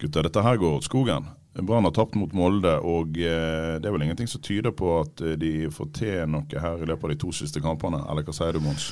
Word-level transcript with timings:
Gutter, 0.00 0.26
dette 0.26 0.44
her 0.44 0.58
går 0.60 0.78
åt 0.78 0.88
skogen. 0.88 1.28
Brann 1.62 1.84
har 1.84 1.92
tapt 1.96 2.16
mot 2.20 2.32
Molde, 2.36 2.74
og 2.84 3.16
eh, 3.16 3.76
det 3.80 3.88
er 3.88 3.94
vel 3.94 4.04
ingenting 4.04 4.28
som 4.28 4.42
tyder 4.44 4.74
på 4.76 4.98
at 5.00 5.22
eh, 5.24 5.36
de 5.40 5.70
får 5.72 5.88
til 5.96 6.26
noe 6.28 6.60
her 6.60 6.82
i 6.82 6.88
løpet 6.88 7.08
av 7.08 7.14
de 7.14 7.20
to 7.22 7.32
siste 7.32 7.62
kampene, 7.64 8.02
eller 8.04 8.26
hva 8.26 8.34
sier 8.36 8.56
du, 8.56 8.60
Mons? 8.64 8.90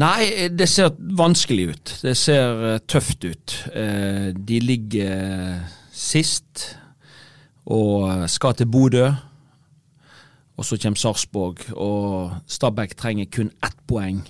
Nei, 0.00 0.48
det 0.54 0.66
ser 0.70 0.94
vanskelig 0.98 1.68
ut. 1.70 1.94
Det 2.02 2.16
ser 2.18 2.64
eh, 2.72 2.82
tøft 2.90 3.26
ut. 3.26 3.56
De 4.34 4.60
ligger 4.64 5.62
sist 5.94 6.66
og 7.70 8.26
skal 8.30 8.58
til 8.58 8.70
Bodø. 8.70 9.06
Og 10.60 10.66
så 10.66 10.76
kommer 10.76 11.00
Sarpsborg, 11.00 11.62
og 11.72 12.34
Stabæk 12.50 12.98
trenger 12.98 13.30
kun 13.32 13.54
ett 13.64 13.78
poeng 13.88 14.20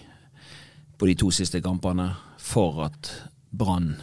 på 1.00 1.08
de 1.08 1.16
to 1.18 1.32
siste 1.34 1.58
kampene 1.64 2.12
for 2.38 2.84
at 2.84 3.10
Brann 3.50 3.96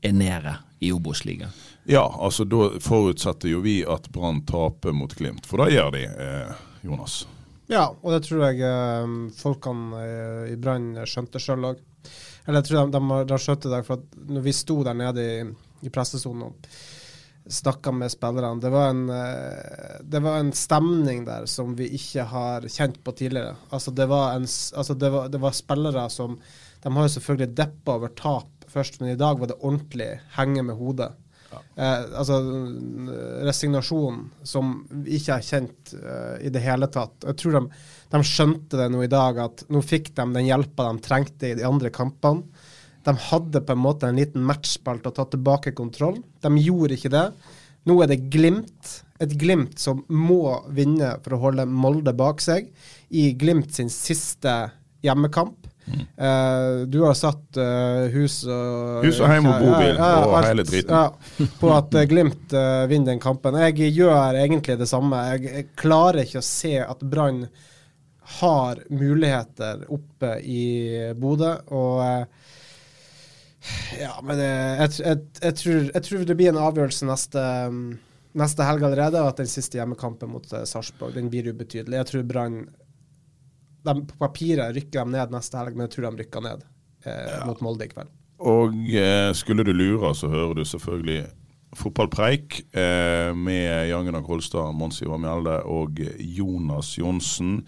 er 0.00 0.14
nede 0.16 0.54
i 0.80 0.90
Obos-ligaen. 0.92 1.52
Ja, 1.90 2.04
altså 2.20 2.44
da 2.48 2.70
forutsetter 2.80 3.50
jo 3.52 3.60
vi 3.64 3.80
at 3.84 4.08
Brann 4.12 4.42
taper 4.48 4.92
mot 4.96 5.12
Glimt, 5.18 5.46
for 5.48 5.60
da 5.62 5.68
gjør 5.72 5.90
de, 5.96 6.04
eh, 6.08 6.54
Jonas. 6.86 7.22
Ja, 7.70 7.86
og 8.02 8.12
det 8.14 8.22
tror 8.26 8.46
jeg 8.48 8.62
eh, 8.66 9.12
folkene 9.38 10.00
eh, 10.04 10.52
i 10.54 10.56
Brann 10.60 10.94
skjønte 11.06 11.40
sjøl 11.42 11.68
òg. 11.72 11.82
Eller 12.46 12.62
jeg 12.62 12.70
tror 12.70 12.86
de, 12.88 12.96
de, 12.96 13.02
har- 13.10 13.26
de 13.28 13.36
skjønte 13.38 13.44
skjønt 13.44 13.68
det, 13.76 13.82
for 13.86 14.00
at 14.00 14.30
når 14.32 14.46
vi 14.48 14.54
sto 14.56 14.78
der 14.86 14.96
nede 14.96 15.26
i, 15.28 15.36
i 15.86 15.92
pressesonen 15.92 16.48
og 16.48 16.70
snakka 17.50 17.92
med 17.92 18.10
spillerne, 18.12 18.60
det 18.62 18.70
var, 18.72 18.90
en, 18.94 19.04
eh, 19.10 20.00
det 20.02 20.20
var 20.24 20.38
en 20.40 20.52
stemning 20.56 21.24
der 21.26 21.46
som 21.50 21.72
vi 21.78 21.88
ikke 21.96 22.24
har 22.30 22.66
kjent 22.70 22.98
på 23.04 23.12
tidligere. 23.18 23.56
Altså 23.74 23.92
det 23.96 24.06
var, 24.10 24.34
en, 24.38 24.46
altså 24.48 24.94
det 24.94 25.10
var, 25.14 25.28
det 25.32 25.40
var 25.42 25.56
spillere 25.56 26.08
som 26.12 26.38
De 26.80 26.88
har 26.96 27.04
jo 27.04 27.12
selvfølgelig 27.12 27.54
deppa 27.58 27.98
over 27.98 28.08
tap 28.16 28.59
først, 28.72 29.00
men 29.00 29.12
i 29.14 29.18
dag 29.20 29.38
var 29.40 29.50
det 29.52 29.58
ordentlig 29.60 30.12
henge 30.36 30.62
med 30.66 30.78
hodet. 30.78 31.10
Eh, 31.50 32.02
altså 32.14 32.36
n- 32.46 33.10
resignasjon 33.48 34.20
som 34.46 34.74
vi 35.02 35.16
ikke 35.18 35.34
har 35.38 35.42
kjent 35.46 35.94
eh, 35.98 36.36
i 36.46 36.52
det 36.54 36.62
hele 36.62 36.86
tatt. 36.94 37.16
Jeg 37.26 37.38
tror 37.40 37.56
de, 37.58 37.62
de 38.14 38.20
skjønte 38.26 38.78
det 38.78 38.86
nå 38.94 39.02
i 39.02 39.10
dag, 39.10 39.38
at 39.48 39.64
nå 39.68 39.82
fikk 39.82 40.12
de 40.14 40.26
den 40.36 40.46
hjelpa 40.46 40.86
de 40.92 41.02
trengte 41.02 41.50
i 41.50 41.56
de 41.58 41.66
andre 41.66 41.90
kampene. 41.94 42.46
De 43.02 43.14
hadde 43.30 43.62
på 43.64 43.72
en 43.74 43.80
måte 43.82 44.06
en 44.10 44.18
liten 44.20 44.44
matchball 44.46 45.00
til 45.00 45.10
å 45.10 45.16
ta 45.16 45.24
tilbake 45.32 45.72
kontroll. 45.74 46.20
De 46.44 46.50
gjorde 46.60 46.98
ikke 46.98 47.12
det. 47.14 47.26
Nå 47.88 47.96
er 48.04 48.10
det 48.12 48.20
Glimt. 48.30 48.90
Et 49.20 49.32
Glimt 49.40 49.80
som 49.80 50.02
må 50.12 50.42
vinne 50.76 51.14
for 51.24 51.34
å 51.34 51.42
holde 51.48 51.64
Molde 51.68 52.12
bak 52.16 52.44
seg 52.44 52.68
i 53.10 53.30
Glimt 53.40 53.72
sin 53.74 53.88
siste 53.92 54.52
hjemmekamp. 55.04 55.59
Eh, 56.16 56.86
du 56.86 57.00
har 57.00 57.14
satt 57.14 57.56
eh, 57.56 58.10
hus 58.14 58.42
og 58.46 59.04
Hus 59.04 59.20
og 59.20 59.30
heim 59.30 59.48
og 59.48 59.62
bobil 59.64 59.98
og 59.98 60.36
hele 60.44 60.64
driten. 60.66 60.92
Ja, 60.94 61.48
på 61.60 61.72
at 61.74 61.94
eh, 61.96 62.06
Glimt 62.10 62.54
vinner 62.90 63.12
den 63.12 63.22
kampen. 63.22 63.58
Jeg 63.64 63.90
gjør 63.96 64.38
egentlig 64.38 64.78
det 64.80 64.88
samme. 64.90 65.22
Jeg, 65.34 65.48
jeg 65.48 65.68
klarer 65.80 66.24
ikke 66.24 66.42
å 66.42 66.46
se 66.46 66.76
at 66.84 67.02
Brann 67.02 67.44
har 68.40 68.82
muligheter 68.94 69.86
oppe 69.90 70.36
i 70.46 70.64
Bodø. 71.18 71.56
Og 71.74 72.04
ja, 73.98 74.12
men 74.24 74.38
jeg, 74.38 74.92
jeg, 75.00 75.24
jeg, 75.42 75.56
tror, 75.62 75.80
jeg 75.90 76.04
tror 76.06 76.28
det 76.28 76.36
blir 76.38 76.52
en 76.52 76.62
avgjørelse 76.68 77.08
neste, 77.08 77.42
mm, 77.72 77.88
neste 78.40 78.68
helg 78.68 78.86
allerede, 78.86 79.24
og 79.24 79.32
at 79.32 79.42
den 79.42 79.50
siste 79.50 79.80
hjemmekampen 79.80 80.30
mot 80.30 80.46
Sarpsborg 80.46 81.18
den 81.18 81.32
blir 81.32 81.50
ubetydelig. 81.50 81.98
Jeg 81.98 82.10
tror 82.12 82.30
Brann 82.30 82.62
de, 83.86 83.94
På 84.06 84.16
papiret 84.26 84.74
rykker 84.76 85.04
de 85.04 85.16
ned 85.16 85.34
neste 85.34 85.58
helg, 85.60 85.76
men 85.76 85.86
jeg 85.86 85.96
tror 85.96 86.08
de 86.08 86.24
rykker 86.24 86.46
ned 86.46 86.64
eh, 87.08 87.36
mot 87.48 87.62
Molde 87.64 87.86
i 87.86 87.92
kveld. 87.92 88.10
Og 88.40 88.76
eh, 88.96 89.30
skulle 89.36 89.64
du 89.66 89.72
lure, 89.76 90.14
så 90.16 90.30
hører 90.32 90.60
du 90.60 90.64
selvfølgelig 90.64 91.24
fotballpreik 91.76 92.60
eh, 92.74 93.30
med 93.36 93.90
Jan 93.90 94.06
Gunnar 94.08 94.24
Kolstad, 94.26 94.72
Mons 94.74 95.02
Ivar 95.04 95.20
Mjelde 95.22 95.60
og 95.70 96.00
Jonas 96.18 96.96
Johnsen. 96.98 97.60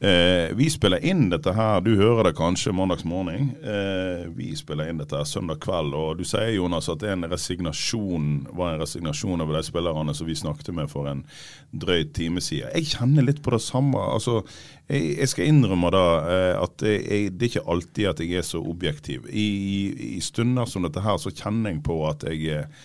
Eh, 0.00 0.56
vi 0.56 0.66
spiller 0.70 1.04
inn 1.06 1.28
dette 1.30 1.52
her, 1.54 1.78
du 1.80 1.94
hører 1.96 2.26
det 2.26 2.34
kanskje 2.36 2.74
mandags 2.74 3.06
morgen. 3.06 3.52
Eh, 3.62 4.26
vi 4.34 4.50
spiller 4.58 4.90
inn 4.90 4.98
dette 4.98 5.16
her 5.16 5.28
søndag 5.28 5.60
kveld, 5.62 5.94
og 5.94 6.18
du 6.18 6.24
sier 6.26 6.50
Jonas 6.56 6.90
at 6.92 7.00
det 7.00 7.12
er 7.12 7.14
en 7.14 7.28
resignasjon, 7.30 8.26
var 8.58 8.74
en 8.74 8.82
resignasjon 8.82 9.44
over 9.44 9.56
de 9.56 9.62
spillerne 9.64 10.14
som 10.18 10.28
vi 10.28 10.36
snakket 10.36 10.72
med 10.74 10.90
for 10.90 11.08
en 11.08 11.22
drøy 11.70 12.08
time 12.12 12.42
siden. 12.42 12.74
Jeg 12.74 12.90
kjenner 12.96 13.28
litt 13.28 13.40
på 13.44 13.54
det 13.54 13.62
samme. 13.62 14.02
altså 14.02 14.42
jeg, 14.90 15.14
jeg 15.22 15.30
skal 15.30 15.48
innrømme 15.48 15.94
da 15.94 16.04
eh, 16.26 16.56
at 16.58 16.84
jeg, 16.84 17.30
det 17.32 17.46
er 17.46 17.52
ikke 17.54 17.68
alltid 17.76 18.10
at 18.10 18.20
jeg 18.24 18.42
er 18.42 18.48
så 18.50 18.60
objektiv. 18.60 19.30
I, 19.30 19.46
i, 19.46 20.10
i 20.18 20.20
stunder 20.20 20.68
som 20.68 20.84
dette 20.84 21.06
her 21.06 21.22
så 21.22 21.32
kjenner 21.32 21.70
jeg 21.70 21.84
på 21.86 22.02
at 22.10 22.26
jeg 22.28 22.50
eh, 22.50 22.84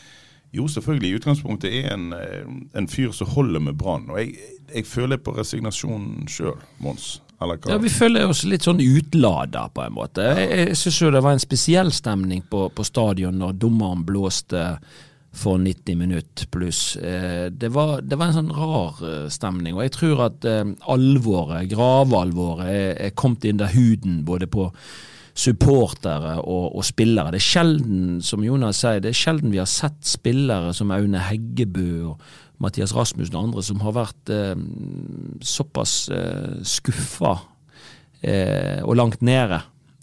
jo, 0.51 0.67
selvfølgelig. 0.67 1.09
I 1.09 1.17
utgangspunktet 1.19 1.73
er 1.73 1.93
en, 1.93 2.13
eh, 2.13 2.45
en 2.77 2.87
fyr 2.87 3.11
som 3.13 3.27
holder 3.27 3.59
med 3.59 3.77
Brann. 3.77 4.09
Og 4.09 4.19
jeg, 4.19 4.35
jeg 4.75 4.85
føler 4.85 5.17
på 5.21 5.35
resignasjon 5.37 6.27
sjøl, 6.27 6.57
Mons. 6.81 7.19
Ja, 7.39 7.77
Vi 7.79 7.87
føler 7.89 8.27
oss 8.27 8.41
litt 8.43 8.65
sånn 8.67 8.81
utlada, 8.83 9.69
på 9.71 9.85
en 9.85 9.93
måte. 9.95 10.25
Jeg, 10.35 10.49
jeg 10.57 10.75
syns 10.75 10.97
jo 10.99 11.11
det 11.13 11.21
var 11.23 11.37
en 11.37 11.39
spesiell 11.43 11.91
stemning 11.95 12.41
på, 12.51 12.65
på 12.75 12.83
stadion 12.83 13.37
når 13.39 13.53
dommeren 13.61 14.01
blåste 14.03 14.63
for 15.31 15.61
90 15.61 15.95
minutter 15.95 16.49
pluss. 16.51 16.97
Eh, 16.97 17.45
det, 17.47 17.69
var, 17.71 18.01
det 18.01 18.19
var 18.19 18.33
en 18.33 18.39
sånn 18.41 18.51
rar 18.57 18.99
eh, 19.05 19.29
stemning. 19.31 19.77
Og 19.77 19.85
jeg 19.85 19.93
tror 19.95 20.25
at 20.25 20.49
alvoret, 20.89 21.69
gravalvoret, 21.71 22.97
er 22.99 23.15
kommet 23.15 23.47
inn 23.47 23.61
der 23.61 23.71
huden 23.71 24.25
både 24.27 24.49
på 24.51 24.67
supportere 25.39 26.35
og, 26.41 26.75
og 26.75 26.85
spillere. 26.87 27.31
Det 27.33 27.39
er 27.39 27.47
sjelden, 27.47 28.03
som 28.25 28.43
Jonas 28.43 28.81
sier, 28.83 28.99
det 29.03 29.13
er 29.13 29.19
sjelden 29.19 29.53
vi 29.53 29.61
har 29.61 29.69
sett 29.69 29.99
spillere 30.07 30.73
som 30.75 30.91
Aune 30.95 31.21
Heggebø 31.29 31.89
og 32.11 32.23
Mathias 32.59 32.93
Rasmussen 32.95 33.37
og 33.37 33.47
andre 33.47 33.63
som 33.63 33.83
har 33.85 33.95
vært 33.95 34.31
eh, 34.35 34.55
såpass 35.47 35.93
eh, 36.11 36.57
skuffa 36.67 37.37
eh, 38.19 38.81
og 38.83 38.97
langt 38.99 39.23
nede 39.23 39.61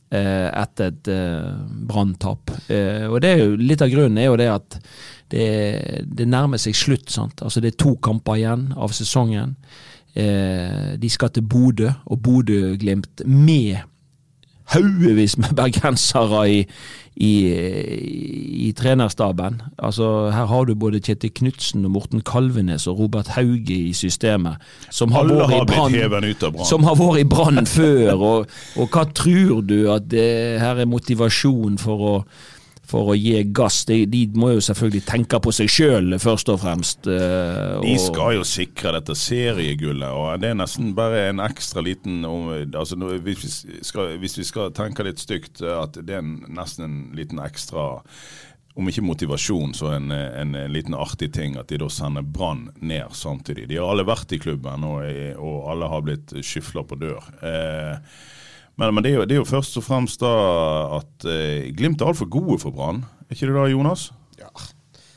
eh, 0.08 0.48
etter 0.48 0.94
et 0.94 1.10
eh, 1.12 1.50
branntap. 1.90 2.54
Eh, 2.72 3.04
og 3.10 3.26
litt 3.60 3.84
av 3.84 3.92
grunnen 3.92 4.22
er 4.22 4.30
jo 4.30 4.38
det 4.40 4.48
at 4.54 4.78
det, 5.34 5.48
det 6.06 6.28
nærmer 6.30 6.60
seg 6.62 6.78
slutt. 6.78 7.10
sant? 7.12 7.42
Altså 7.44 7.60
Det 7.60 7.74
er 7.74 7.82
to 7.82 7.96
kamper 8.00 8.40
igjen 8.40 8.70
av 8.72 8.94
sesongen. 8.96 9.56
Eh, 10.16 10.96
de 10.96 11.12
skal 11.12 11.34
til 11.34 11.44
Bodø, 11.44 11.90
og 12.08 12.22
Bodø-Glimt 12.24 13.26
med 13.28 13.84
haugevis 14.74 15.36
med 15.38 15.54
bergensere 15.56 16.42
i, 16.50 16.58
i, 17.16 17.32
i 18.68 18.72
trenerstaben. 18.76 19.60
Altså 19.78 20.30
Her 20.34 20.46
har 20.50 20.64
du 20.64 20.74
både 20.74 21.00
Kjetil 21.00 21.32
Knutsen 21.34 21.84
og 21.84 21.90
Morten 21.90 22.20
Kalvenes 22.20 22.86
og 22.86 22.98
Robert 22.98 23.28
Hauge 23.36 23.76
i 23.76 23.92
systemet. 23.92 24.56
Som 24.90 25.14
har 25.14 25.24
Alle 25.24 25.38
vært 25.38 25.54
i 27.20 27.24
Brann 27.24 27.66
før. 27.66 28.12
Og, 28.16 28.58
og 28.76 28.90
hva 28.92 29.06
tror 29.14 29.62
du 29.66 29.78
at 29.92 30.10
det 30.10 30.60
her 30.60 30.82
er 30.82 30.90
motivasjon 30.90 31.78
for 31.80 32.10
å, 32.10 32.14
for 32.86 33.12
å 33.12 33.16
gi 33.18 33.42
gass? 33.54 33.80
De, 33.88 34.00
de 34.10 34.22
må 34.38 34.52
jo 34.54 34.62
selvfølgelig 34.64 35.04
tenke 35.08 35.40
på 35.42 35.52
seg 35.54 35.70
sjøl, 35.72 36.16
først 36.22 36.50
og 36.54 36.60
fremst. 36.62 37.06
eh, 37.10 37.76
De 37.82 37.94
skal 38.00 38.36
jo 38.38 38.46
sikre 38.46 38.94
dette 38.98 39.16
seriegullet, 39.18 40.08
og 40.08 40.40
det 40.42 40.52
er 40.52 40.58
nesten 40.62 40.94
bare 40.96 41.28
en 41.30 41.42
ekstra 41.44 41.84
liten 41.84 42.24
altså, 42.26 42.96
hvis, 42.96 43.44
vi 43.66 43.80
skal, 43.84 44.16
hvis 44.22 44.38
vi 44.38 44.46
skal 44.48 44.74
tenke 44.76 45.06
litt 45.06 45.22
stygt, 45.22 45.62
at 45.62 45.98
det 46.06 46.20
er 46.20 46.26
nesten 46.26 46.86
en 46.86 46.98
liten 47.18 47.42
ekstra 47.42 47.92
om 48.76 48.90
ikke 48.90 49.04
motivasjon, 49.08 49.70
så 49.72 49.94
en, 49.96 50.10
en, 50.12 50.50
en 50.54 50.72
liten 50.72 50.94
artig 50.94 51.30
ting 51.32 51.54
at 51.56 51.70
de 51.72 51.78
da 51.80 51.86
sender 51.88 52.20
Brann 52.20 52.66
ned 52.84 53.14
samtidig. 53.16 53.70
De 53.70 53.78
har 53.80 53.88
alle 53.88 54.04
vært 54.04 54.34
i 54.36 54.38
klubben, 54.42 54.84
og, 54.84 55.06
og 55.40 55.70
alle 55.72 55.88
har 55.88 56.02
blitt 56.04 56.34
skyfla 56.44 56.84
på 56.84 56.98
dør. 57.00 57.24
Eh, 57.40 57.94
men, 58.76 58.92
men 58.92 59.04
det, 59.04 59.10
er 59.10 59.20
jo, 59.20 59.26
det 59.28 59.36
er 59.36 59.42
jo 59.42 59.48
først 59.48 59.78
og 59.80 59.84
fremst 59.86 60.20
da 60.20 60.32
at 60.98 61.28
eh, 61.32 61.68
Glimt 61.76 62.02
er 62.02 62.10
altfor 62.12 62.28
gode 62.32 62.58
for 62.60 62.76
Brann. 62.76 63.04
Er 63.26 63.36
ikke 63.36 63.48
det 63.48 63.56
da, 63.56 63.68
Jonas? 63.72 64.10
Ja. 64.40 64.50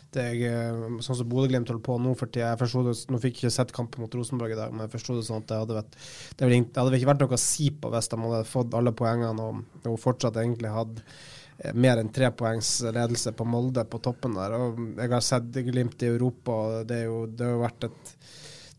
Det 0.10 0.24
er 0.26 0.38
eh, 0.48 0.86
sånn 1.06 1.20
som 1.20 1.28
Bodø-Glimt 1.30 1.70
holder 1.70 1.84
på 1.86 1.98
nå 2.02 2.16
for 2.18 2.32
tida. 2.34 2.56
Nå 2.56 3.20
fikk 3.22 3.42
jeg 3.42 3.50
ikke 3.50 3.54
sett 3.54 3.74
kampen 3.76 4.02
mot 4.02 4.16
Rosenborg 4.16 4.56
i 4.56 4.58
dag, 4.58 4.72
men 4.74 4.88
jeg 4.88 4.94
forsto 4.96 5.18
det 5.18 5.26
sånn 5.28 5.44
at 5.44 5.52
det 5.52 5.60
hadde, 5.60 5.76
vært, 5.78 6.00
det, 6.40 6.48
hadde, 6.80 6.96
ikke 6.98 7.12
vært 7.12 7.26
noe 7.26 7.38
å 7.38 7.42
si 7.44 7.70
på 7.76 7.92
hvis 7.94 8.10
de 8.10 8.22
hadde 8.24 8.48
fått 8.50 8.80
alle 8.80 8.96
poengene 8.98 9.52
og, 9.52 9.62
og 9.86 10.00
fortsatt 10.02 10.40
egentlig 10.42 10.72
hadde 10.74 11.04
eh, 11.04 11.76
mer 11.76 12.02
enn 12.02 12.10
tre 12.16 12.32
poengs 12.34 12.72
ledelse 12.88 13.36
på 13.38 13.46
Molde 13.46 13.86
på 13.86 14.02
toppen 14.08 14.40
der. 14.40 14.56
Og 14.58 14.82
jeg 14.96 15.14
har 15.14 15.26
sett 15.30 15.62
Glimt 15.68 16.08
i 16.08 16.14
Europa, 16.16 16.58
og 16.58 16.90
det, 16.90 17.04
jo, 17.06 17.26
det 17.30 17.46
har 17.46 17.58
jo 17.58 17.66
vært 17.68 17.90
et 17.92 18.16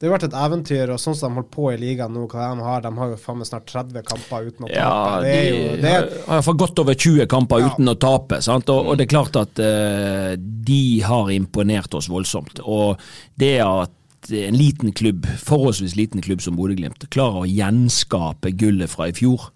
det 0.00 0.08
har 0.08 0.14
vært 0.14 0.22
et 0.30 0.36
eventyr, 0.40 0.90
og 0.94 1.00
sånn 1.02 1.12
som 1.18 1.34
de 1.34 1.36
holder 1.36 1.50
på 1.52 1.66
i 1.74 1.76
ligaen 1.76 2.14
nå, 2.16 2.22
hva 2.32 2.46
de 2.54 2.64
har, 2.64 2.80
de 2.86 2.92
har 2.96 3.10
jo 3.12 3.18
faen 3.20 3.36
meg 3.42 3.50
snart 3.50 3.66
30 3.68 4.06
kamper 4.08 4.46
uten 4.48 4.64
å 4.64 4.70
tape. 4.70 4.80
Ja, 4.80 5.20
det 5.20 5.34
er 5.36 5.48
jo, 5.50 5.58
de 5.74 5.82
det 5.84 5.90
er, 5.92 6.06
har 6.24 6.38
iallfall 6.38 6.56
godt 6.64 6.80
over 6.80 6.96
20 6.96 7.28
kamper 7.28 7.60
Ja. 7.60 7.68
uten 7.74 7.92
å 7.92 7.96
tape. 8.00 8.40
Sant? 8.40 8.72
Og, 8.72 8.88
og 8.88 8.96
det 8.96 9.04
er 9.04 9.12
klart 9.12 9.36
at 9.36 9.60
uh, 9.60 10.34
de 10.40 10.82
har 11.04 11.28
imponert 11.36 11.92
oss 12.00 12.08
voldsomt. 12.08 12.62
Og 12.64 12.96
det 13.36 13.58
at 13.66 13.92
en 14.36 14.56
liten 14.56 14.92
klubb, 14.92 15.24
forholdsvis 15.40 15.94
liten 15.96 16.20
klubb 16.24 16.42
som 16.44 16.56
Bodø-Glimt, 16.56 17.06
klarer 17.12 17.44
å 17.44 17.48
gjenskape 17.48 18.52
gullet 18.60 18.92
fra 18.92 19.08
i 19.08 19.14
fjor, 19.16 19.46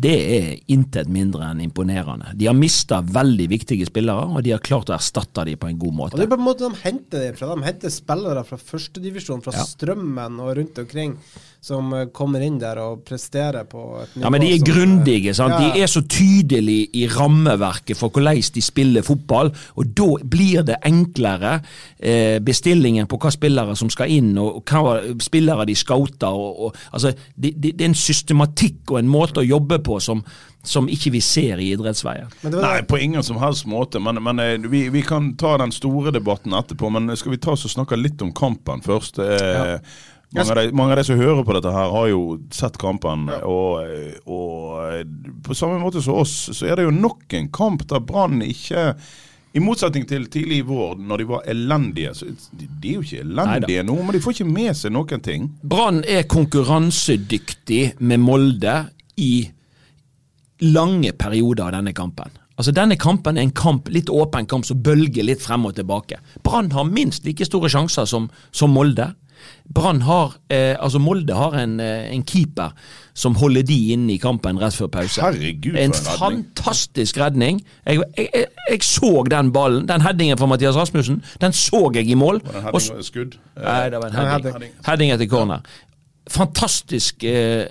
det 0.00 0.14
er 0.36 0.46
intet 0.72 1.10
mindre 1.12 1.50
enn 1.50 1.60
imponerende. 1.66 2.32
De 2.38 2.46
har 2.48 2.56
mista 2.56 3.02
veldig 3.04 3.48
viktige 3.52 3.88
spillere, 3.88 4.30
og 4.32 4.42
de 4.46 4.54
har 4.54 4.62
klart 4.64 4.88
å 4.88 4.96
erstatte 4.96 5.44
dem 5.44 5.58
på 5.60 5.68
en 5.68 5.78
god 5.82 5.96
måte. 5.98 6.14
og 6.16 6.22
det 6.22 6.28
er 6.28 6.32
på 6.34 6.40
en 6.40 6.46
måte 6.46 6.64
de 6.70 6.82
henter 6.86 7.26
det 7.26 7.34
fra. 7.38 7.52
De 7.54 7.66
henter 7.68 7.92
spillere 7.92 8.44
fra 8.48 8.56
førstedivisjon, 8.56 9.42
fra 9.44 9.52
Ja. 9.58 9.64
Strømmen 9.68 10.40
og 10.40 10.56
rundt 10.56 10.78
omkring, 10.78 11.16
som 11.60 11.92
eh, 11.92 12.06
kommer 12.16 12.40
inn 12.40 12.56
der 12.58 12.78
og 12.80 13.02
presterer 13.04 13.66
på 13.68 13.82
et 14.00 14.14
nivå 14.16 14.24
Ja, 14.24 14.30
men 14.32 14.40
de 14.40 14.48
er 14.48 14.56
eh, 14.56 14.64
grundige. 14.64 15.34
sant? 15.36 15.52
Ja. 15.58 15.72
De 15.74 15.82
er 15.82 15.90
så 15.92 16.00
tydelige 16.08 16.88
i 16.96 17.06
rammeverket 17.06 17.98
for 17.98 18.08
hvordan 18.08 18.40
de 18.54 18.62
spiller 18.64 19.02
fotball, 19.04 19.52
og 19.76 19.90
da 19.98 20.08
blir 20.24 20.62
det 20.64 20.78
enklere 20.88 21.58
eh, 21.98 22.38
bestillingen 22.40 23.06
på 23.10 23.18
hva 23.20 23.30
spillere 23.34 23.76
som 23.76 23.90
skal 23.92 24.08
inn, 24.14 24.32
og 24.40 24.62
hva 24.64 24.96
spillere 25.20 25.66
de 25.68 25.74
scouter. 25.76 26.32
Og, 26.32 26.64
og, 26.70 26.80
altså, 26.92 27.12
det, 27.36 27.52
det, 27.60 27.74
det 27.76 27.84
er 27.84 27.92
en 27.92 27.98
systematikk 28.06 28.94
og 28.94 29.02
en 29.02 29.10
måte 29.12 29.42
å 29.42 29.46
jobbe 29.46 29.80
på 29.84 29.89
som, 29.98 30.22
som 30.62 30.88
ikke 30.88 31.10
vi 31.16 31.22
ser 31.24 31.58
i 31.58 31.70
idrettsveien. 31.74 32.30
Men 32.42 32.52
det 32.52 32.60
var 32.60 32.66
Nei, 32.66 32.84
på 32.86 33.00
ingen 33.02 33.24
som 33.26 33.40
helst 33.42 33.66
måte. 33.66 34.00
Men, 34.02 34.22
men 34.22 34.42
eh, 34.42 34.56
vi, 34.70 34.86
vi 34.92 35.02
kan 35.06 35.32
ta 35.40 35.56
den 35.58 35.72
store 35.74 36.12
debatten 36.14 36.54
etterpå. 36.56 36.90
Men 36.94 37.16
skal 37.16 37.34
vi 37.34 37.40
ta 37.42 37.56
oss 37.56 37.66
og 37.66 37.74
snakke 37.74 37.98
litt 37.98 38.22
om 38.22 38.34
kampen 38.36 38.84
først? 38.84 39.18
Ja. 39.18 39.80
mange, 40.30 40.52
av 40.52 40.60
de, 40.60 40.68
mange 40.76 40.94
av 40.94 41.00
de 41.00 41.06
som 41.08 41.18
hører 41.18 41.42
på 41.46 41.56
dette 41.56 41.72
her, 41.74 41.90
har 41.96 42.12
jo 42.12 42.22
sett 42.54 42.78
kampen. 42.78 43.26
Og, 43.40 43.80
eh, 43.82 44.20
og 44.30 44.78
eh, 44.84 45.02
på 45.46 45.58
samme 45.58 45.80
måte 45.82 46.04
som 46.04 46.20
oss, 46.22 46.36
så 46.54 46.70
er 46.70 46.78
det 46.78 46.86
jo 46.86 46.94
nok 46.94 47.34
en 47.40 47.50
kamp 47.50 47.88
der 47.90 48.04
Brann 48.04 48.44
ikke 48.46 48.92
i 49.52 49.60
motsetning 49.62 50.04
til 50.06 50.26
tidlig 50.30 50.60
i 50.60 50.66
vår, 50.66 50.98
når 51.02 51.22
de 51.22 51.26
var 51.26 51.46
elendige. 51.50 52.14
så 52.14 52.26
De, 52.26 52.68
de 52.68 52.92
er 52.92 52.98
jo 52.98 53.06
ikke 53.06 53.24
elendige 53.24 53.82
nå, 53.86 53.96
men 53.98 54.14
de 54.14 54.22
får 54.22 54.36
ikke 54.36 54.50
med 54.50 54.76
seg 54.78 54.94
noen 54.94 55.24
ting. 55.24 55.48
Brann 55.62 56.04
er 56.06 56.28
konkurransedyktig 56.30 57.82
med 57.98 58.22
Molde 58.22 58.76
i 59.18 59.50
lange 60.60 61.12
perioder 61.12 61.68
av 61.68 61.72
denne 61.78 61.92
kampen. 61.96 62.36
Altså 62.60 62.74
Denne 62.76 62.98
kampen 63.00 63.38
er 63.38 63.46
en 63.46 63.56
kamp, 63.56 63.88
litt 63.88 64.10
åpen 64.12 64.44
kamp 64.46 64.66
som 64.68 64.82
bølger 64.84 65.24
litt 65.24 65.40
frem 65.40 65.64
og 65.64 65.78
tilbake. 65.78 66.18
Brann 66.44 66.68
har 66.76 66.84
minst 66.84 67.24
like 67.24 67.46
store 67.48 67.70
sjanser 67.72 68.04
som, 68.04 68.28
som 68.52 68.74
Molde. 68.76 69.14
Brann 69.72 70.02
har, 70.04 70.34
eh, 70.52 70.74
altså 70.76 71.00
Molde 71.00 71.32
har 71.34 71.54
en, 71.56 71.78
eh, 71.80 72.10
en 72.12 72.22
keeper 72.28 72.74
som 73.14 73.34
holder 73.40 73.62
de 73.62 73.78
inne 73.94 74.12
i 74.12 74.18
kampen 74.20 74.58
rett 74.60 74.76
før 74.76 74.90
pause. 74.92 75.22
Herregud, 75.22 75.72
for 75.72 75.78
en 75.78 75.84
en 75.84 75.96
redning. 75.96 76.18
fantastisk 76.18 77.16
redning. 77.16 77.62
Jeg, 77.86 78.02
jeg, 78.18 78.28
jeg, 78.34 78.46
jeg 78.70 78.82
så 78.84 79.24
den 79.30 79.52
ballen, 79.52 79.86
den 79.88 80.04
headingen 80.04 80.38
fra 80.38 80.46
Mathias 80.46 80.76
Rasmussen, 80.76 81.22
den 81.40 81.52
så 81.56 81.86
jeg 81.94 82.10
i 82.10 82.14
mål. 82.14 82.42
Var 82.44 82.52
det 82.52 82.58
en 82.60 82.68
heading 82.68 82.98
og 82.98 83.04
skudd? 83.08 83.38
Nei, 83.56 83.90
det 83.90 84.02
var 84.02 84.10
en 84.12 84.44
heading. 84.44 84.74
Heading 84.86 85.12
etter 85.16 85.30
corner. 85.32 85.64
Fantastisk 86.30 87.24
eh, 87.26 87.66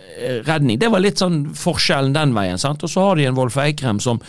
redning. 0.48 0.80
Det 0.82 0.90
var 0.92 1.04
litt 1.04 1.22
sånn 1.22 1.46
forskjellen 1.56 2.16
den 2.16 2.36
veien. 2.36 2.60
sant? 2.60 2.84
Og 2.84 2.92
så 2.92 3.06
har 3.08 3.20
de 3.20 3.30
en 3.30 3.38
Wolf 3.38 3.58
Eikrem 3.62 4.02
som, 4.04 4.20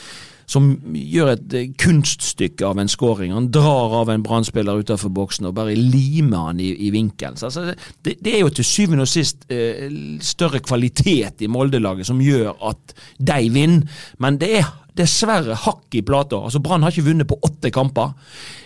som 0.51 0.71
gjør 0.97 1.33
et 1.35 1.55
eh, 1.55 1.71
kunststykke 1.79 2.67
av 2.67 2.81
en 2.83 2.91
scoring. 2.91 3.35
Han 3.35 3.51
drar 3.55 3.95
av 4.01 4.11
en 4.11 4.25
brannspiller 4.25 4.83
utenfor 4.83 5.13
boksen 5.15 5.47
og 5.47 5.55
bare 5.61 5.77
limer 5.79 6.49
han 6.49 6.63
i, 6.63 6.73
i 6.87 6.91
vinkelen. 6.95 7.39
Så, 7.39 7.51
altså, 7.51 7.93
det, 8.03 8.17
det 8.25 8.35
er 8.35 8.43
jo 8.43 8.53
til 8.55 8.67
syvende 8.67 9.07
og 9.07 9.13
sist 9.13 9.47
eh, 9.53 9.87
større 10.27 10.63
kvalitet 10.65 11.45
i 11.45 11.51
Molde-laget 11.51 12.09
som 12.11 12.23
gjør 12.25 12.57
at 12.73 12.97
de 13.19 13.41
vinner, 13.55 14.03
men 14.19 14.41
det 14.41 14.51
er 14.59 14.73
dessverre 14.99 15.55
hakk 15.55 15.95
i 15.95 16.03
plata. 16.07 16.41
Altså 16.43 16.61
Brann 16.63 16.83
har 16.83 16.93
ikke 16.93 17.07
vunnet 17.07 17.29
på 17.31 17.39
åtte 17.47 17.71
kamper. 17.75 18.17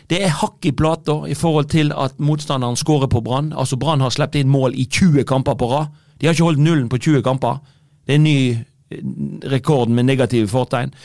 Det 0.08 0.22
er 0.25 0.32
hakk 0.40 0.64
i 0.64 0.72
plata 0.76 1.20
i 1.28 1.36
forhold 1.36 1.69
til 1.72 1.92
at 1.92 2.16
motstanderen 2.16 2.81
skårer 2.81 3.12
på 3.12 3.22
Brann. 3.25 3.52
Altså 3.52 3.76
Brann 3.81 4.02
har 4.04 4.14
sluppet 4.14 4.40
inn 4.40 4.52
mål 4.52 4.76
i 4.76 4.88
20 4.88 5.28
kamper 5.28 5.58
på 5.60 5.69
rad. 5.69 5.92
De 6.16 6.26
har 6.26 6.36
ikke 6.36 6.48
holdt 6.48 6.64
nullen 6.64 6.88
på 6.88 6.98
20 6.98 7.22
kamper. 7.26 7.60
Det 8.06 8.16
er 8.16 8.20
en 8.20 8.26
ny 8.26 8.40
eh, 8.56 9.04
rekord 9.52 9.92
med 9.92 10.08
negative 10.08 10.48
fortegn. 10.48 10.96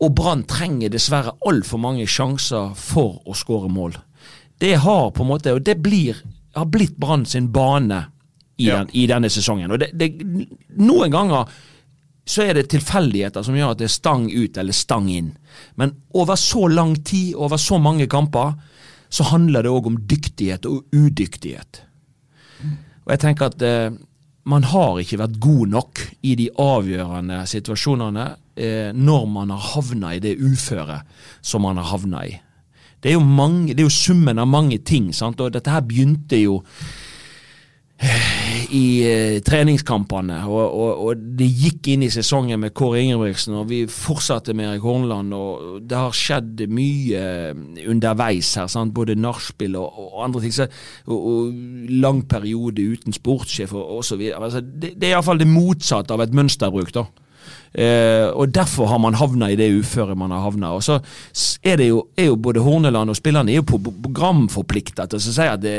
Og 0.00 0.14
Brann 0.16 0.46
trenger 0.48 0.92
dessverre 0.92 1.34
altfor 1.46 1.80
mange 1.82 2.06
sjanser 2.08 2.72
for 2.78 3.20
å 3.28 3.36
skåre 3.36 3.68
mål. 3.72 3.98
Det 4.60 4.74
har 4.82 5.10
på 5.12 5.24
en 5.24 5.28
måte, 5.28 5.52
og 5.56 5.64
det 5.64 5.76
blir, 5.80 6.16
har 6.56 6.68
blitt 6.68 6.96
Brann 7.00 7.26
sin 7.26 7.50
bane 7.52 8.06
i, 8.56 8.68
Ja. 8.68 8.78
den, 8.78 8.90
i 8.92 9.06
denne 9.06 9.30
sesongen. 9.32 9.70
Og 9.72 9.78
det, 9.80 9.90
det, 9.96 10.10
noen 10.76 11.12
ganger 11.12 11.48
så 12.30 12.44
er 12.44 12.54
det 12.54 12.68
tilfeldigheter 12.70 13.42
som 13.42 13.56
gjør 13.56 13.72
at 13.72 13.80
det 13.80 13.88
er 13.88 13.94
stang 13.94 14.28
ut 14.30 14.58
eller 14.60 14.76
stang 14.76 15.08
inn. 15.10 15.30
Men 15.80 15.94
over 16.14 16.36
så 16.36 16.68
lang 16.68 16.94
tid, 17.04 17.34
over 17.34 17.56
så 17.56 17.78
mange 17.80 18.06
kamper, 18.06 18.52
så 19.08 19.24
handler 19.32 19.64
det 19.64 19.72
òg 19.72 19.88
om 19.90 19.96
dyktighet 20.06 20.68
og 20.70 20.84
udyktighet. 20.94 21.80
Og 23.06 23.10
jeg 23.14 23.22
tenker 23.24 23.50
at 23.50 23.64
eh, 23.66 23.90
man 24.46 24.68
har 24.70 25.00
ikke 25.00 25.18
vært 25.18 25.40
god 25.42 25.72
nok 25.72 26.04
i 26.22 26.36
de 26.38 26.46
avgjørende 26.60 27.40
situasjonene 27.50 28.28
eh, 28.60 28.92
når 28.94 29.26
man 29.32 29.52
har 29.54 29.66
havna 29.74 30.14
i 30.16 30.22
det 30.22 30.36
uføret 30.38 31.08
som 31.42 31.64
man 31.66 31.80
har 31.80 31.90
havna 31.94 32.24
i. 32.28 32.38
Det 33.00 33.14
er 33.14 33.22
mange, 33.24 33.72
det 33.72 33.80
er 33.80 33.88
jo 33.88 33.94
summen 33.96 34.38
av 34.38 34.48
mange 34.48 34.78
ting, 34.84 35.08
sant? 35.16 35.40
og 35.40 35.54
dette 35.54 35.72
her 35.72 35.86
begynte 35.88 36.36
jo 36.36 36.60
i 38.70 38.84
eh, 39.04 39.38
treningskampene, 39.44 40.38
og, 40.48 40.60
og, 40.62 41.00
og 41.04 41.24
det 41.36 41.48
gikk 41.48 41.90
inn 41.92 42.04
i 42.06 42.10
sesongen 42.12 42.62
med 42.62 42.72
Kåre 42.76 43.02
Ingebrigtsen, 43.02 43.56
og 43.60 43.68
vi 43.68 43.82
fortsatte 43.90 44.54
med 44.56 44.70
Erik 44.70 44.84
Hornland, 44.86 45.34
og 45.36 45.80
det 45.84 45.98
har 45.98 46.16
skjedd 46.16 46.64
mye 46.72 47.24
underveis 47.90 48.54
her, 48.60 48.70
sant? 48.72 48.94
både 48.96 49.18
nachspiel 49.20 49.76
og, 49.80 49.98
og 50.00 50.20
andre 50.26 50.44
ting, 50.44 50.54
så, 50.56 50.68
og, 51.10 51.50
lang 51.90 52.22
periode 52.30 52.84
uten 52.94 53.16
sportssjef 53.16 53.74
og, 53.76 54.00
videre. 54.16 54.40
Altså, 54.44 54.62
det, 54.64 54.94
det 54.96 55.10
er 55.10 55.18
iallfall 55.18 55.42
det 55.42 55.50
motsatte 55.50 56.16
av 56.16 56.24
et 56.24 56.36
mønsterbruk, 56.36 56.94
da. 56.96 57.08
Eh, 57.74 58.26
og 58.34 58.54
Derfor 58.54 58.86
har 58.90 58.98
man 58.98 59.14
havna 59.14 59.50
i 59.50 59.56
det 59.58 59.70
uføret 59.78 60.18
man 60.18 60.30
har 60.34 60.44
havna. 60.46 60.74
Og 60.74 60.82
så 60.82 60.98
er 61.62 61.76
det 61.76 61.88
jo, 61.88 62.04
er 62.16 62.30
jo 62.32 62.36
både 62.36 62.60
Horneland 62.60 63.10
og 63.10 63.16
spillerne 63.16 63.52
er 63.52 63.62
jo 63.62 63.80
programforplikta 63.80 65.06
til 65.06 65.20
å 65.20 65.24
si 65.24 65.48
at 65.48 65.62
det, 65.62 65.76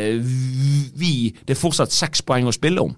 vi, 0.98 1.32
det 1.46 1.56
er 1.56 1.64
fortsatt 1.64 1.94
seks 1.96 2.24
poeng 2.26 2.48
å 2.48 2.56
spille 2.56 2.84
om. 2.84 2.96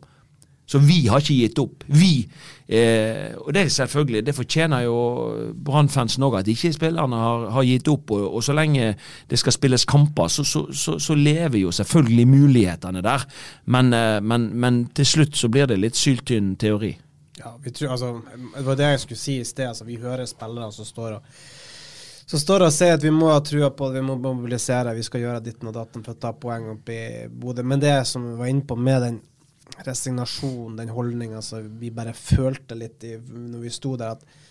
Så 0.65 0.79
vi 0.79 1.07
har 1.07 1.19
ikke 1.19 1.35
gitt 1.35 1.59
opp. 1.59 1.83
Vi. 1.91 2.23
Eh, 2.67 3.35
og 3.37 3.51
det 3.53 3.65
er 3.65 3.69
selvfølgelig, 3.69 4.25
det 4.25 4.35
fortjener 4.35 4.85
jo 4.85 4.95
Brann-fansen 5.65 6.23
òg, 6.23 6.39
at 6.39 6.47
ikke 6.47 6.71
spillerne 6.73 7.19
har, 7.19 7.49
har 7.51 7.67
gitt 7.67 7.87
opp. 7.91 8.13
Og, 8.15 8.23
og 8.37 8.43
så 8.43 8.55
lenge 8.55 8.93
det 9.29 9.39
skal 9.39 9.55
spilles 9.55 9.85
kamper, 9.85 10.31
så, 10.31 10.45
så, 10.47 10.65
så, 10.71 10.97
så 10.99 11.17
lever 11.19 11.59
jo 11.59 11.71
selvfølgelig 11.71 12.27
mulighetene 12.27 13.03
der. 13.03 13.27
Men, 13.65 13.93
eh, 13.93 14.19
men, 14.23 14.49
men 14.55 14.85
til 14.95 15.05
slutt 15.05 15.37
så 15.37 15.51
blir 15.51 15.67
det 15.67 15.81
litt 15.83 15.99
syltynn 15.99 16.55
teori. 16.55 16.95
Ja, 17.43 17.53
vi 17.63 17.71
tror, 17.75 17.91
altså, 17.91 18.21
det 18.55 18.65
var 18.65 18.79
det 18.79 18.89
jeg 18.93 19.03
skulle 19.03 19.19
si 19.19 19.37
i 19.41 19.45
sted. 19.47 19.67
Altså, 19.67 19.87
vi 19.87 19.99
hører 19.99 20.25
spillere 20.29 20.71
som 20.71 20.87
står 20.87 21.17
og 21.19 21.31
som 22.25 22.39
står 22.39 22.63
og 22.65 22.71
sier 22.71 22.95
at 22.95 23.03
vi 23.03 23.11
må 23.11 23.27
ha 23.33 23.41
trua 23.43 23.67
på 23.75 23.89
det, 23.91 23.99
vi 23.99 24.07
må 24.07 24.15
mobilisere, 24.15 24.95
vi 24.95 25.03
skal 25.05 25.25
gjøre 25.25 25.43
ditten 25.43 25.67
og 25.69 25.75
datten 25.75 26.05
for 26.05 26.15
å 26.15 26.21
ta 26.23 26.31
poeng 26.33 26.69
opp 26.71 26.89
i 26.89 27.27
Bodø. 27.27 27.65
Men 27.67 27.83
det 27.83 27.97
som 28.09 28.23
vi 28.29 28.37
var 28.39 28.49
inne 28.49 28.63
på 28.67 28.77
med 28.79 29.03
den 29.03 29.19
resignasjonen, 29.83 30.77
den 30.79 30.93
holdninga 30.95 31.41
som 31.43 31.67
vi 31.79 31.91
bare 31.93 32.15
følte 32.15 32.77
litt 32.79 33.03
i 33.07 33.17
når 33.19 33.65
vi 33.65 33.73
sto 33.73 33.95
der, 33.99 34.15
at 34.15 34.42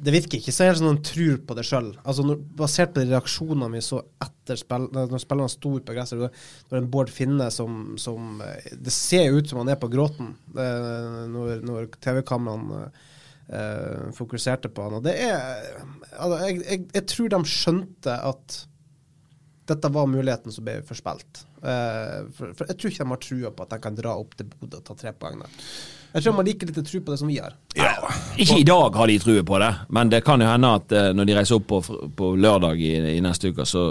det 0.00 0.14
virker 0.14 0.38
ikke 0.40 0.52
så 0.54 0.66
helt 0.66 0.80
som 0.80 0.88
de 0.88 1.04
tror 1.04 1.36
på 1.44 1.56
det 1.58 1.64
sjøl. 1.68 1.90
Altså, 2.08 2.36
basert 2.56 2.94
på 2.94 3.02
de 3.02 3.10
reaksjonene 3.10 3.68
vi 3.74 3.82
så 3.84 4.00
etter 4.24 4.56
spill, 4.60 4.88
når 4.94 5.20
spillerne 5.20 5.52
sto 5.52 5.74
ute 5.76 5.86
på 5.88 5.96
gresset, 5.96 6.40
når 6.70 6.80
en 6.80 6.88
Bård 6.92 7.12
Finne 7.12 7.50
som, 7.52 7.98
som 8.00 8.40
eh, 8.44 8.72
Det 8.80 8.94
ser 8.94 9.36
ut 9.36 9.50
som 9.50 9.60
han 9.60 9.72
er 9.72 9.80
på 9.80 9.90
gråten 9.92 10.32
eh, 10.56 11.20
når, 11.34 11.60
når 11.68 11.90
TV-kameraene 12.00 12.80
eh, 12.86 14.08
fokuserte 14.16 14.72
på 14.72 14.88
han. 14.88 14.98
Og 15.00 15.04
det 15.04 15.18
er 15.26 15.36
altså, 16.16 16.40
jeg, 16.46 16.58
jeg, 16.64 16.88
jeg 16.96 17.06
tror 17.12 17.32
de 17.34 17.44
skjønte 17.58 18.18
at 18.32 18.60
dette 19.70 19.92
var 19.92 20.08
muligheten 20.10 20.52
som 20.54 20.66
ble 20.66 20.80
forspilt. 20.86 21.44
Eh, 21.60 22.18
for, 22.36 22.54
for 22.56 22.70
jeg 22.70 22.78
tror 22.78 22.92
ikke 22.92 23.04
de 23.04 23.12
har 23.12 23.24
trua 23.26 23.54
på 23.54 23.66
at 23.66 23.74
de 23.74 23.84
kan 23.84 23.98
dra 23.98 24.16
opp 24.18 24.36
til 24.38 24.48
Bodø 24.50 24.80
og 24.80 24.86
ta 24.86 24.96
tre 24.98 25.12
poeng 25.16 25.42
der. 25.44 25.58
Jeg 26.10 26.24
tror 26.24 26.34
man 26.34 26.48
liker 26.48 26.66
litt 26.66 26.78
lite 26.80 26.90
tro 26.90 27.00
på 27.04 27.12
det 27.12 27.20
som 27.20 27.30
vi 27.30 27.38
har. 27.38 27.54
Ja. 27.74 28.10
Ikke 28.36 28.58
i 28.58 28.64
dag 28.64 28.94
har 28.96 29.06
de 29.06 29.18
trua 29.18 29.42
på 29.46 29.58
det, 29.58 29.74
men 29.88 30.10
det 30.10 30.24
kan 30.26 30.40
jo 30.42 30.48
hende 30.48 30.72
at 30.74 30.92
eh, 30.96 31.10
når 31.14 31.28
de 31.28 31.34
reiser 31.36 31.58
opp 31.60 31.68
på, 31.70 31.80
på 32.16 32.32
lørdag 32.40 32.80
i, 32.82 32.94
i 33.12 33.20
neste 33.22 33.52
uke, 33.52 33.66
så, 33.68 33.84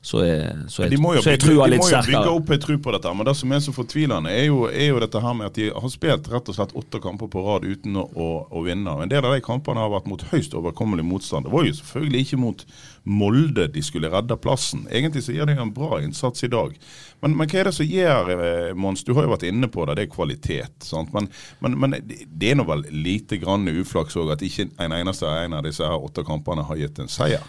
så 0.00 0.22
er, 0.24 0.62
så 0.72 0.86
er, 0.86 0.94
jo, 0.96 1.12
så 1.20 1.34
er 1.34 1.36
bygge, 1.36 1.42
sterkere. 1.44 1.66
de 1.68 1.76
må 1.76 1.90
jo 1.90 2.00
bygge 2.08 2.32
opp 2.32 2.52
en 2.54 2.62
tru 2.64 2.72
på 2.80 2.94
dette, 2.96 3.12
men 3.14 3.28
det 3.28 3.34
som 3.36 3.52
er 3.52 3.60
så 3.60 3.74
fortvilende, 3.76 4.32
er 4.32 4.46
jo, 4.48 4.62
er 4.66 4.88
jo 4.88 5.02
dette 5.04 5.20
her 5.22 5.36
med 5.36 5.50
at 5.50 5.58
de 5.60 5.68
har 5.70 5.92
spilt 5.92 6.30
rett 6.32 6.48
og 6.48 6.56
slett 6.56 6.72
åtte 6.80 7.02
kamper 7.04 7.30
på 7.30 7.44
rad 7.44 7.66
uten 7.68 8.00
å, 8.00 8.30
å, 8.48 8.64
vinne. 8.64 8.96
En 9.04 9.12
del 9.12 9.28
av 9.28 9.36
de 9.36 9.44
kampene 9.44 9.84
har 9.84 9.92
vært 9.92 10.08
mot 10.10 10.24
høyst 10.32 10.56
overkommelig 10.56 11.04
motstand. 11.04 11.46
Det 11.46 11.52
var 11.52 11.68
jo 11.68 11.76
selvfølgelig 11.82 12.24
ikke 12.26 12.40
mot 12.46 12.66
Molde 13.10 13.64
de 13.72 13.80
skulle 13.82 14.10
redde 14.12 14.36
plassen. 14.36 14.82
Egentlig 14.92 15.22
så 15.24 15.32
gjør 15.32 15.48
de 15.48 15.54
en 15.56 15.72
bra 15.72 16.02
innsats 16.04 16.44
i 16.44 16.50
dag. 16.52 16.74
Men, 17.20 17.32
men 17.36 17.48
hva 17.48 17.60
er 17.60 17.68
det 17.70 17.72
som 17.76 17.88
gjør, 17.88 18.32
eh, 18.34 18.72
Mons, 18.76 19.04
du 19.04 19.14
har 19.16 19.24
jo 19.24 19.32
vært 19.32 19.46
inne 19.48 19.70
på 19.72 19.86
det, 19.88 19.96
det 19.96 20.04
er 20.04 20.12
kvalitet. 20.12 20.90
Men, 21.14 21.30
men, 21.64 21.78
men 21.80 21.96
det 22.00 22.52
er 22.52 22.58
nå 22.60 22.66
vel 22.68 22.84
lite 22.92 23.19
grann 23.40 23.68
uflaks 23.68 24.16
òg 24.16 24.32
at 24.34 24.42
ikke 24.42 24.68
en 24.80 24.92
eneste 24.96 25.28
en 25.28 25.56
av 25.58 25.64
disse 25.66 25.84
her 25.84 26.04
åtte 26.04 26.24
kampene 26.26 26.64
har 26.66 26.76
gitt 26.80 26.98
en 26.98 27.10
seier. 27.10 27.44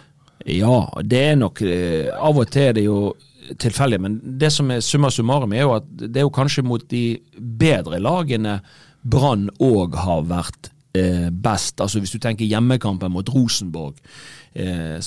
Ja, 0.46 0.88
det 1.06 1.20
er 1.22 1.36
nok 1.38 1.60
eh, 1.62 2.08
Av 2.10 2.38
og 2.38 2.48
til 2.50 2.70
er 2.70 2.74
det 2.74 2.86
jo 2.88 3.12
tilfeldig, 3.62 3.98
men 4.02 4.18
det 4.38 4.50
som 4.54 4.70
er 4.70 4.82
summa 4.82 5.10
summarum, 5.10 5.52
er 5.52 5.66
jo 5.66 5.76
at 5.76 5.86
det 6.00 6.22
er 6.22 6.26
jo 6.26 6.34
kanskje 6.34 6.64
mot 6.66 6.84
de 6.90 7.20
bedre 7.38 8.00
lagene 8.02 8.60
Brann 9.02 9.48
òg 9.62 9.96
har 9.98 10.22
vært 10.30 10.70
eh, 10.94 11.28
best. 11.30 11.80
Altså 11.82 12.02
Hvis 12.02 12.14
du 12.14 12.20
tenker 12.22 12.46
hjemmekampen 12.46 13.12
mot 13.12 13.28
Rosenborg, 13.34 13.98
eh, 14.54 14.98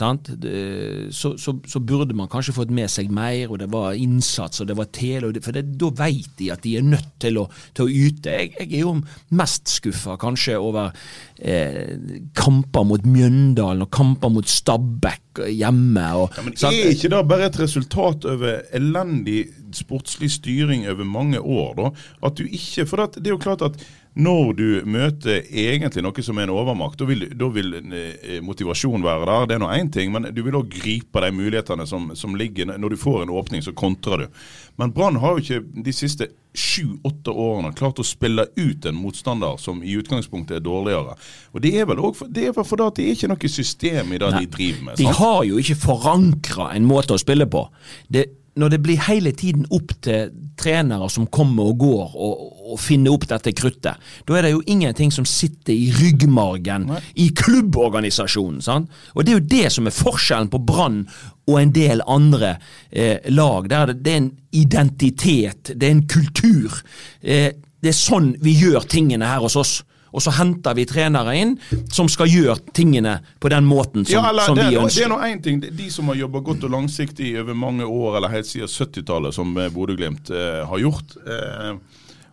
så, 1.11 1.31
så, 1.37 1.53
så 1.67 1.79
burde 1.79 2.15
man 2.17 2.27
kanskje 2.31 2.53
fått 2.55 2.71
med 2.73 2.89
seg 2.89 3.11
mer, 3.13 3.49
og 3.51 3.59
det 3.61 3.67
var 3.73 3.93
innsats 3.93 4.61
og 4.61 4.67
det 4.71 4.77
var 4.77 4.85
tele. 4.95 5.31
det- 5.33 5.43
For 5.45 5.51
det, 5.55 5.77
da 5.77 5.89
vet 5.89 6.31
de 6.39 6.51
at 6.51 6.61
de 6.65 6.77
er 6.77 6.81
nødt 6.81 7.11
til 7.19 7.37
å, 7.37 7.47
til 7.73 7.85
å 7.85 7.89
yte. 7.89 8.29
Jeg, 8.31 8.53
jeg 8.59 8.73
er 8.79 8.85
jo 8.85 8.95
mest 9.31 9.67
skuffa 9.69 10.17
kanskje 10.21 10.57
over 10.59 10.91
eh, 11.39 11.97
kamper 12.37 12.83
mot 12.87 13.05
Mjøndalen 13.05 13.85
og 13.85 13.91
kamper 13.91 14.29
mot 14.33 14.45
Stabæk 14.49 15.21
hjemme. 15.51 16.05
Og, 16.15 16.31
Ja, 16.37 16.43
men 16.45 16.55
sant? 16.57 16.73
Er 16.75 16.93
ikke 16.95 17.09
det 17.11 17.27
bare 17.27 17.49
et 17.49 17.59
resultat 17.59 18.25
over 18.25 18.61
elendig 18.75 19.45
sportslig 19.75 20.29
styring 20.31 20.87
over 20.87 21.03
mange 21.03 21.39
år? 21.41 21.73
da? 21.75 21.89
At 22.23 22.37
du 22.39 22.45
ikke, 22.47 22.85
for 22.87 23.03
det, 23.03 23.21
det 23.23 23.27
er 23.31 23.35
jo 23.35 23.41
klart 23.43 23.61
at 23.65 23.75
når 24.15 24.53
du 24.55 24.67
møter 24.87 25.43
egentlig 25.43 26.03
noe 26.05 26.23
som 26.23 26.37
er 26.39 26.47
en 26.47 26.53
overmakt, 26.55 26.99
da 27.01 27.07
vil, 27.09 27.25
da 27.35 27.49
vil 27.51 27.73
eh, 27.75 28.37
motivasjon 28.43 29.03
være 29.03 29.27
der. 29.27 29.49
Det 29.49 29.57
er 29.57 29.63
nå 29.65 29.71
én 29.75 29.91
ting, 29.91 30.13
men 30.13 30.29
du 30.31 30.39
vil 30.45 30.55
òg 30.55 30.71
gripe 30.71 31.23
de 31.23 31.31
mulighetene 31.35 31.87
som, 31.89 32.07
som 32.15 32.37
ligger 32.39 32.71
Når 32.77 32.95
du 32.95 32.97
får 32.97 33.25
en 33.25 33.33
åpning, 33.35 33.63
så 33.65 33.75
kontrer 33.75 34.23
du. 34.23 34.41
Men 34.79 34.93
Brann 34.95 35.19
har 35.19 35.35
jo 35.35 35.43
ikke 35.43 35.83
de 35.83 35.95
siste 35.95 36.29
sju-åtte 36.55 37.33
årene 37.35 37.73
klart 37.75 37.99
å 37.99 38.07
spille 38.07 38.47
ut 38.55 38.87
en 38.87 38.95
motstander 38.95 39.59
som 39.59 39.83
i 39.83 39.97
utgangspunktet 39.99 40.61
er 40.61 40.63
dårligere. 40.63 41.17
Og 41.51 41.61
Det 41.61 41.73
er 41.75 41.89
vel 41.89 41.99
for 42.15 42.31
det 42.31 42.47
er 42.47 42.55
fordi 42.55 42.87
at 42.87 42.95
det 42.95 43.05
er 43.05 43.17
ikke 43.17 43.31
noe 43.33 43.51
system 43.51 44.15
i 44.15 44.21
det 44.23 44.31
de 44.39 44.47
driver 44.55 44.81
med. 44.87 44.97
De 45.01 45.11
har 45.19 45.43
jo 45.43 45.59
ikke 45.59 45.79
forankra 45.83 46.71
en 46.71 46.87
måte 46.87 47.15
å 47.15 47.19
spille 47.19 47.47
på. 47.51 47.67
Det, 48.07 48.29
når 48.55 48.75
det 48.75 48.81
blir 48.83 49.03
hele 49.09 49.35
tiden 49.35 49.67
opp 49.75 49.91
til 50.05 50.31
trenere 50.59 51.09
som 51.11 51.27
kommer 51.27 51.73
og 51.73 51.81
går 51.83 52.15
og, 52.15 52.45
og 52.65 52.79
finne 52.81 53.11
opp 53.13 53.27
dette 53.29 53.53
kruttet, 53.55 54.01
da 54.25 54.37
er 54.37 54.47
det 54.47 54.53
jo 54.55 54.63
ingenting 54.71 55.13
som 55.13 55.27
sitter 55.29 55.73
i 55.73 55.91
ryggmargen 55.93 56.89
i 57.21 57.29
klubborganisasjonen. 57.37 58.61
Sant? 58.65 58.91
Og 59.13 59.23
det 59.23 59.33
er 59.33 59.39
jo 59.39 59.47
det 59.55 59.73
som 59.73 59.87
er 59.87 59.95
forskjellen 59.95 60.51
på 60.53 60.61
Brann 60.65 61.03
og 61.45 61.59
en 61.61 61.73
del 61.75 62.01
andre 62.09 62.55
eh, 62.89 63.21
lag. 63.29 63.69
Der 63.69 63.93
det, 63.93 63.99
det 64.05 64.13
er 64.13 64.21
en 64.23 64.31
identitet, 64.55 65.73
det 65.75 65.87
er 65.87 65.97
en 65.97 66.07
kultur. 66.09 66.79
Eh, 67.21 67.51
det 67.81 67.91
er 67.91 67.97
sånn 67.97 68.33
vi 68.41 68.55
gjør 68.57 68.87
tingene 68.89 69.29
her 69.29 69.45
hos 69.45 69.59
oss. 69.59 69.75
Og 70.15 70.23
så 70.23 70.31
henter 70.37 70.75
vi 70.77 70.85
trenere 70.87 71.33
inn 71.35 71.57
som 71.91 72.07
skal 72.11 72.31
gjøre 72.31 72.71
tingene 72.75 73.17
på 73.43 73.51
den 73.51 73.67
måten 73.67 74.05
som, 74.07 74.15
ja, 74.15 74.29
eller, 74.29 74.47
som 74.47 74.55
vi 74.55 74.69
det, 74.69 74.79
ønsker. 74.79 75.01
det 75.01 75.07
er 75.09 75.11
nå 75.11 75.17
én 75.27 75.41
ting. 75.43 75.59
De 75.59 75.89
som 75.91 76.07
har 76.07 76.21
jobba 76.21 76.41
godt 76.45 76.63
og 76.69 76.71
langsiktig 76.77 77.33
over 77.41 77.57
mange 77.65 77.83
år, 77.83 78.15
eller 78.21 78.31
helt 78.31 78.47
siden 78.47 78.71
70-tallet, 78.71 79.35
som 79.35 79.51
Bodø-Glimt 79.75 80.31
eh, 80.31 80.61
har 80.69 80.83
gjort. 80.85 81.17
Eh, 81.19 81.73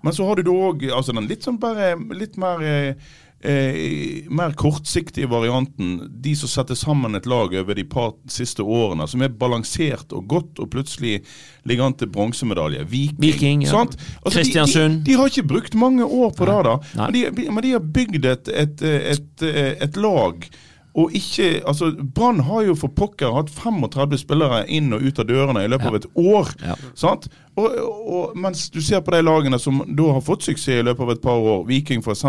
men 0.02 0.14
så 0.14 0.26
har 0.28 0.38
du 0.38 0.46
da 0.46 0.54
òg 0.70 0.86
altså 0.90 1.14
den 1.16 1.28
litt 1.30 1.46
sånn 1.46 1.60
bare 1.62 1.94
litt 2.18 2.38
mer 2.40 2.62
eh, 2.66 2.94
eh, 3.42 4.24
mer 4.30 4.54
kortsiktige 4.58 5.26
varianten. 5.30 6.08
De 6.22 6.34
som 6.38 6.50
setter 6.50 6.78
sammen 6.78 7.14
et 7.18 7.26
lag 7.26 7.54
over 7.60 7.78
de 7.78 7.84
par 7.84 8.14
siste 8.30 8.62
årene, 8.62 9.06
som 9.08 9.22
er 9.22 9.34
balansert 9.34 10.12
og 10.16 10.26
godt, 10.30 10.62
og 10.62 10.70
plutselig 10.74 11.20
ligger 11.68 11.88
an 11.88 11.96
til 11.98 12.10
bronsemedalje. 12.12 12.84
Viking. 12.90 13.22
Viking, 13.22 13.64
ja. 13.66 13.84
Altså, 13.84 14.38
Kristiansund. 14.38 15.02
De, 15.02 15.12
de 15.12 15.18
har 15.20 15.30
ikke 15.30 15.48
brukt 15.54 15.78
mange 15.78 16.06
år 16.06 16.34
på 16.38 16.48
det, 16.48 16.58
da. 16.68 16.76
Men 16.98 17.16
de, 17.16 17.48
men 17.48 17.64
de 17.64 17.74
har 17.76 17.88
bygd 18.00 18.28
et, 18.34 18.52
et, 18.66 18.84
et, 19.16 19.48
et 19.88 20.02
lag. 20.02 20.46
Og 20.94 21.14
ikke, 21.16 21.62
altså 21.64 21.86
Brann 21.96 22.42
har 22.44 22.66
jo 22.66 22.74
for 22.76 22.92
pokker 22.92 23.30
hatt 23.32 23.48
35 23.48 24.18
spillere 24.20 24.58
inn 24.68 24.92
og 24.92 25.00
ut 25.00 25.18
av 25.22 25.24
dørene 25.30 25.62
i 25.64 25.70
løpet 25.72 25.88
av 25.88 25.94
et 25.96 26.08
år. 26.20 26.50
Ja. 26.60 26.74
sant? 27.00 27.30
Og, 27.56 27.76
og 28.12 28.34
Mens 28.36 28.66
du 28.74 28.76
ser 28.84 29.00
på 29.00 29.14
de 29.14 29.22
lagene 29.24 29.56
som 29.62 29.80
da 29.88 30.10
har 30.18 30.20
fått 30.26 30.44
suksess 30.44 30.82
i 30.82 30.84
løpet 30.84 31.06
av 31.06 31.14
et 31.14 31.22
par 31.24 31.40
år, 31.40 31.62
Viking 31.70 32.04
f.eks. 32.04 32.26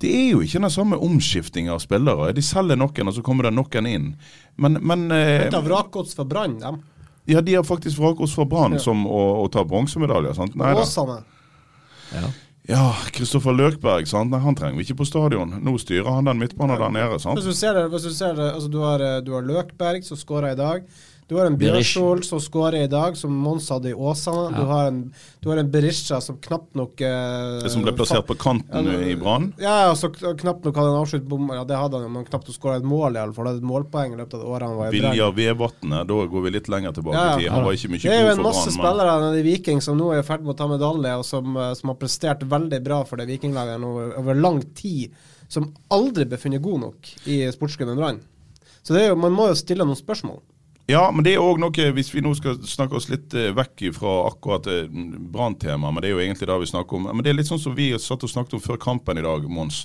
Det 0.00 0.08
er 0.14 0.28
jo 0.30 0.40
ikke 0.46 0.62
den 0.62 0.70
samme 0.70 0.96
omskiftinga 1.02 1.74
av 1.74 1.82
spillere. 1.84 2.30
De 2.32 2.42
selger 2.46 2.78
noen, 2.78 3.10
og 3.10 3.16
så 3.16 3.22
kommer 3.26 3.48
det 3.48 3.54
noen 3.58 3.88
inn. 3.90 4.08
Men, 4.56 4.78
men 4.80 5.08
eh, 5.12 5.42
Henta 5.44 5.60
vrakgods 5.66 6.14
for 6.16 6.24
Brann, 6.30 6.56
dem. 6.62 6.80
ja, 7.28 7.42
de 7.44 7.56
har 7.58 7.66
faktisk 7.66 7.98
vrakgods 8.00 8.32
fra 8.38 8.46
Brann 8.48 8.78
Ja. 8.78 8.84
som 8.84 9.04
å, 9.10 9.22
å 9.42 9.48
ta 9.52 9.64
bronsemedaljer. 9.66 10.38
sant? 10.38 10.54
Åsane. 10.56 11.18
Ja, 12.14 12.30
Kristoffer 13.16 13.54
Løkberg, 13.56 14.04
sant? 14.10 14.28
Nei, 14.32 14.42
han 14.44 14.56
trenger 14.56 14.76
vi 14.76 14.84
ikke 14.84 14.98
på 15.00 15.06
stadion. 15.08 15.54
Nå 15.64 15.72
styrer 15.80 16.10
han 16.18 16.26
den 16.28 16.40
midtbanen 16.42 16.76
der 16.76 16.90
nede. 16.92 17.20
sant? 17.22 17.40
Hvis 17.40 17.48
du 17.48 17.56
ser 17.56 17.78
det, 17.78 17.86
hvis 17.88 18.04
du 18.04 18.12
ser 18.12 18.34
det 18.36 18.50
altså 18.52 18.68
du 18.68 18.82
har, 18.84 19.00
eh, 19.00 19.20
du 19.24 19.32
har 19.32 19.46
Løkberg, 19.46 20.04
som 20.04 20.20
skåra 20.20 20.52
i 20.52 20.58
dag. 20.58 20.84
Du 21.28 21.34
har 21.36 21.44
en 21.44 21.58
Berish. 21.60 21.92
Som 22.24 22.40
skårer 22.40 22.86
i 22.86 22.88
dag, 22.88 23.16
som 23.16 23.34
Mons 23.36 23.66
hadde 23.68 23.90
i 23.90 23.94
Åsane. 23.94 24.48
Du, 24.56 24.62
har 24.64 24.86
en, 24.88 25.00
du 25.44 25.48
har 25.50 25.58
en 25.60 25.70
Berisha 25.70 26.22
som 26.24 26.38
knapt 26.40 26.72
nok 26.78 27.02
eh, 27.04 27.58
Det 27.62 27.72
som 27.72 27.84
ble 27.84 27.92
plassert 27.92 28.24
på 28.26 28.36
kanten 28.40 28.88
Ja, 28.88 28.94
i 29.04 29.16
Brann. 29.20 29.50
Ja, 29.60 29.74
og 29.90 29.98
så 30.00 30.08
knapt 30.08 30.64
nok 30.64 30.78
hadde 30.80 30.94
han 30.94 31.02
avslutt 31.02 31.26
bom. 31.28 31.50
Ja, 31.52 31.66
det 31.68 31.76
hadde 31.76 32.00
han 32.00 32.14
men 32.14 32.24
knapt 32.24 32.48
å 32.48 32.54
skåre 32.56 32.78
et 32.80 32.86
mål, 32.88 33.18
i 33.18 33.20
alle 33.20 33.36
fall. 33.36 33.50
Hadde 33.50 33.60
et 33.60 33.68
målpoeng 33.68 34.16
i 34.16 34.20
løpet 34.22 34.38
av 34.38 34.46
årene. 34.46 34.54
året 34.54 34.68
han 34.70 34.78
var 34.78 34.88
i 34.88 35.02
Brann. 35.02 35.12
Vilja 35.12 35.28
Vevatnet, 35.36 36.08
da 36.08 36.24
går 36.32 36.46
vi 36.48 36.54
litt 36.56 36.72
lenger 36.72 36.96
tilbake 36.96 37.20
Ja, 37.20 37.28
ja. 37.28 37.36
i 37.36 37.44
tid. 37.44 37.52
Han 37.52 37.68
var 37.68 37.76
ikke 37.76 37.92
mye 37.92 38.00
god 38.00 38.02
for 38.02 38.08
Brann. 38.08 38.16
Det 38.16 38.24
er 38.24 38.26
jo 38.26 38.34
en 38.38 38.44
masse 38.48 38.64
Brann. 38.64 38.80
spillere 38.80 39.20
men... 39.26 39.38
i 39.38 39.46
Viking 39.50 39.84
som 39.84 40.00
nå 40.00 40.10
er 40.16 40.24
i 40.24 40.26
ferd 40.32 40.48
med 40.48 40.56
å 40.56 40.58
ta 40.64 40.72
medalje, 40.72 41.14
og 41.20 41.28
som, 41.28 41.60
eh, 41.60 41.72
som 41.76 41.92
har 41.92 42.00
prestert 42.00 42.48
veldig 42.56 42.80
bra 42.88 43.04
for 43.04 43.20
det 43.20 43.28
vikinglaget 43.28 43.84
over, 43.84 44.14
over 44.24 44.44
lang 44.48 44.62
tid. 44.80 45.12
Som 45.52 45.74
aldri 45.92 46.24
ble 46.28 46.40
funnet 46.40 46.64
god 46.64 46.86
nok 46.88 47.16
i 47.28 47.42
sportsklubben 47.52 48.00
Brann. 48.00 48.24
Så 48.80 48.96
det 48.96 49.04
er 49.04 49.10
jo, 49.12 49.20
man 49.20 49.36
må 49.36 49.52
jo 49.52 49.60
stille 49.60 49.84
noen 49.84 49.98
spørsmål. 50.00 50.40
Ja, 50.88 51.02
men 51.12 51.20
det 51.20 51.34
er 51.36 51.42
òg 51.44 51.58
noe, 51.60 51.90
hvis 51.92 52.08
vi 52.14 52.22
nå 52.24 52.30
skal 52.32 52.62
snakke 52.64 52.96
oss 52.96 53.10
litt 53.12 53.34
eh, 53.36 53.50
vekk 53.52 53.90
fra 53.92 54.12
akkurat 54.30 54.64
branntema, 54.88 55.90
men 55.92 56.00
det 56.00 56.08
er 56.08 56.14
jo 56.14 56.22
egentlig 56.24 56.48
det 56.48 56.56
vi 56.62 56.70
snakker 56.70 56.96
om. 56.96 57.10
Men 57.10 57.20
det 57.26 57.34
er 57.34 57.36
litt 57.36 57.50
sånn 57.50 57.60
som 57.60 57.74
vi 57.76 57.90
satt 58.00 58.24
og 58.24 58.32
snakket 58.32 58.56
om 58.56 58.62
før 58.64 58.80
kampen 58.80 59.20
i 59.20 59.26
dag, 59.26 59.44
Mons. 59.52 59.82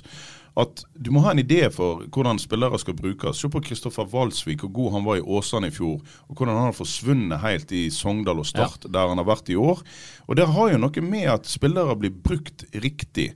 At 0.56 0.84
du 0.94 1.10
må 1.10 1.20
ha 1.24 1.32
en 1.34 1.42
idé 1.42 1.66
for 1.74 2.04
hvordan 2.14 2.38
spillere 2.38 2.78
skal 2.78 2.94
brukes. 2.96 3.40
Se 3.42 3.50
på 3.50 3.62
Kristoffer 3.66 4.06
Walsvik, 4.12 4.62
hvor 4.62 4.72
god 4.78 4.92
han 4.94 5.06
var 5.08 5.18
i 5.18 5.24
Åsane 5.36 5.68
i 5.68 5.74
fjor. 5.74 5.98
Og 6.30 6.38
hvordan 6.38 6.54
han 6.54 6.68
har 6.70 6.76
forsvunnet 6.78 7.42
helt 7.42 7.74
i 7.74 7.88
Sogndal 7.92 8.40
og 8.40 8.46
Start, 8.46 8.86
der 8.86 9.10
han 9.10 9.18
har 9.18 9.26
vært 9.28 9.50
i 9.50 9.58
år. 9.58 9.82
Og 10.28 10.38
det 10.38 10.46
har 10.54 10.70
jo 10.70 10.78
noe 10.78 11.04
med 11.04 11.26
at 11.34 11.50
spillere 11.50 11.98
blir 11.98 12.14
brukt 12.14 12.64
riktig. 12.70 13.32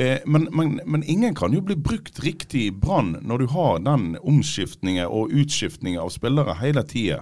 Eh, 0.00 0.18
men, 0.24 0.48
men, 0.52 0.80
men 0.86 1.02
ingen 1.04 1.34
kan 1.34 1.52
jo 1.52 1.60
bli 1.60 1.76
brukt 1.76 2.22
riktig 2.24 2.66
i 2.66 2.72
Brann 2.72 3.18
når 3.20 3.42
du 3.42 3.46
har 3.52 3.80
den 3.84 4.14
omskiftningen 4.22 5.04
og 5.04 5.32
utskiftningen 5.36 6.00
av 6.00 6.12
spillere 6.14 6.56
hele 6.62 6.84
tida. 6.88 7.18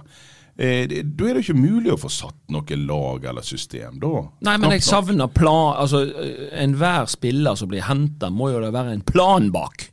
Eh, 0.55 0.87
da 0.87 1.27
er 1.27 1.35
det 1.35 1.43
ikke 1.43 1.57
mulig 1.59 1.91
å 1.91 1.99
få 1.99 2.11
satt 2.11 2.39
noe 2.53 2.77
lag 2.79 3.27
eller 3.31 3.43
system. 3.43 3.99
Da, 3.99 4.25
Nei, 4.47 4.55
men 4.59 4.75
jeg 4.75 4.83
savner 4.87 5.27
plan 5.31 5.77
Altså, 5.79 6.05
øh, 6.07 6.49
enhver 6.59 7.07
spiller 7.11 7.59
som 7.59 7.71
blir 7.71 7.83
henta, 7.87 8.31
må 8.31 8.53
jo 8.53 8.63
det 8.63 8.71
være 8.75 8.95
en 8.95 9.03
plan 9.07 9.51
bak. 9.55 9.89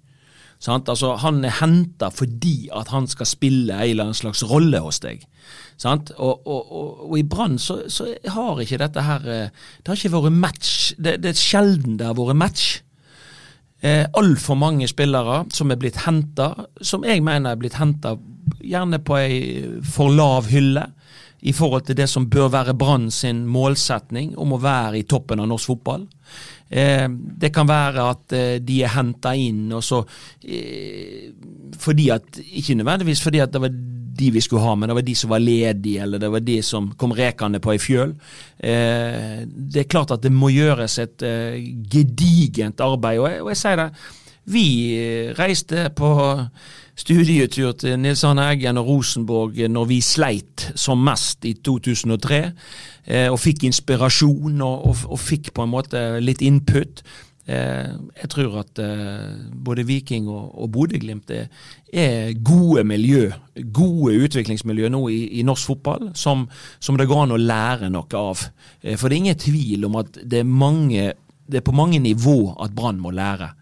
Sant? 0.62 0.88
Altså, 0.88 1.16
Han 1.23 1.45
er 1.45 1.59
henta 1.59 2.12
fordi 2.14 2.69
at 2.75 2.95
han 2.95 3.07
skal 3.11 3.26
spille 3.26 3.75
en 3.75 3.90
eller 3.90 4.09
annen 4.09 4.19
slags 4.23 4.43
rolle 4.47 4.83
hos 4.83 5.02
deg. 5.02 5.26
Og, 5.85 6.11
og, 6.16 6.47
og, 6.49 7.00
og 7.11 7.18
i 7.18 7.25
Brann 7.28 7.59
så, 7.61 7.83
så 7.92 8.09
har 8.33 8.61
ikke 8.62 8.80
dette 8.80 9.02
her 9.04 9.26
eh, 9.28 9.50
Det 9.83 9.92
har 9.92 9.99
ikke 10.00 10.14
vært 10.14 10.33
match. 10.33 10.95
Det, 10.97 11.18
det 11.21 11.35
er 11.35 11.40
sjelden 11.40 11.99
det 12.00 12.09
har 12.09 12.16
vært 12.16 12.40
match. 12.40 12.68
Eh, 13.85 14.06
Altfor 14.16 14.56
mange 14.56 14.88
spillere 14.88 15.42
som 15.52 15.71
er 15.71 15.80
blitt 15.80 16.00
henta, 16.06 16.52
som 16.80 17.04
jeg 17.04 17.21
mener 17.25 17.52
er 17.52 17.61
blitt 17.61 17.76
henta 17.76 18.16
gjerne 18.64 19.02
på 19.04 19.18
ei 19.21 19.40
for 19.85 20.12
lav 20.14 20.49
hylle 20.49 20.87
i 21.47 21.52
forhold 21.54 21.85
til 21.87 21.99
det 21.99 22.09
som 22.11 22.26
bør 22.30 22.49
være 22.50 22.75
Brann 22.78 23.11
sin 23.12 23.45
målsetning 23.47 24.33
om 24.40 24.54
å 24.56 24.62
være 24.62 25.02
i 25.02 25.06
toppen 25.06 25.42
av 25.42 25.50
norsk 25.50 25.75
fotball. 25.75 26.06
Eh, 26.68 27.06
det 27.11 27.52
kan 27.54 27.68
være 27.68 28.06
at 28.11 28.35
eh, 28.35 28.56
de 28.64 28.80
er 28.83 28.95
henta 28.97 29.37
inn 29.38 29.68
og 29.76 29.85
så 29.87 30.00
eh, 30.42 31.28
fordi 31.78 32.09
at 32.11 32.40
Ikke 32.42 32.75
nødvendigvis 32.75 33.23
fordi 33.23 33.38
at 33.45 33.52
det 33.54 33.61
var 33.62 33.76
de 34.19 34.31
vi 34.35 34.43
skulle 34.45 34.65
ha, 34.65 34.75
men 34.75 34.91
det 34.91 34.97
var 34.99 35.07
de 35.07 35.17
som 35.19 35.33
var 35.33 35.43
ledige, 35.43 36.03
eller 36.03 36.23
det 36.23 36.31
var 36.33 36.45
de 36.45 36.61
som 36.65 36.91
kom 36.99 37.15
rekende 37.17 37.61
på 37.63 37.75
ei 37.75 37.83
fjøl. 37.83 38.15
Eh, 38.59 39.43
det 39.47 39.83
er 39.83 39.91
klart 39.91 40.15
at 40.17 40.25
det 40.25 40.33
må 40.35 40.51
gjøres 40.55 40.99
et 41.03 41.27
eh, 41.27 41.61
gedigent 41.93 42.81
arbeid, 42.85 43.21
og 43.21 43.31
jeg, 43.31 43.45
og 43.45 43.53
jeg 43.53 43.63
sier 43.63 43.83
det. 43.83 43.91
Vi 44.47 44.67
eh, 44.95 45.31
reiste 45.39 45.89
på 45.97 46.11
studietur 46.97 47.75
til 47.77 47.99
Nils 48.01 48.25
Arne 48.25 48.47
Eggen 48.53 48.81
og 48.81 48.89
Rosenborg 48.89 49.59
når 49.69 49.89
vi 49.91 50.01
sleit 50.05 50.71
som 50.79 51.03
mest 51.05 51.45
i 51.45 51.57
2003, 51.67 52.41
eh, 53.07 53.29
og 53.29 53.41
fikk 53.43 53.67
inspirasjon 53.69 54.63
og, 54.65 54.87
og, 54.91 55.07
og 55.13 55.21
fikk 55.21 55.53
på 55.57 55.67
en 55.67 55.75
måte 55.75 56.05
litt 56.25 56.45
input. 56.47 57.03
Eh, 57.47 57.91
jeg 58.23 58.29
tror 58.33 58.57
at 58.65 58.81
eh, 58.83 59.35
både 59.65 59.85
Viking 59.87 60.26
og, 60.26 60.49
og 60.59 60.71
Bodø-Glimt 60.75 61.31
er, 61.31 62.33
gode 62.43 62.83
miljø, 62.85 63.29
gode 63.73 64.17
utviklingsmiljø 64.26 64.91
nå 64.91 65.05
i, 65.15 65.21
i 65.38 65.45
norsk 65.47 65.71
fotball, 65.71 66.09
som, 66.19 66.49
som, 66.83 66.99
det 66.99 67.07
går 67.07 67.23
an 67.23 67.37
å 67.37 67.38
lære 67.38 67.91
noe 67.95 68.19
av. 68.19 68.49
Eh, 68.83 68.97
for 68.99 69.07
det 69.07 69.17
er 69.17 69.23
ingen 69.23 69.45
tvil 69.47 69.87
om 69.87 70.00
at 70.03 70.19
det 70.25 70.43
er, 70.43 70.50
mange, 70.50 71.12
det 71.47 71.61
er 71.61 71.67
på 71.67 71.76
mange 71.76 72.03
nivå 72.03 72.57
at 72.62 72.75
Brann 72.75 72.99
må 73.03 73.15
lære. 73.15 73.53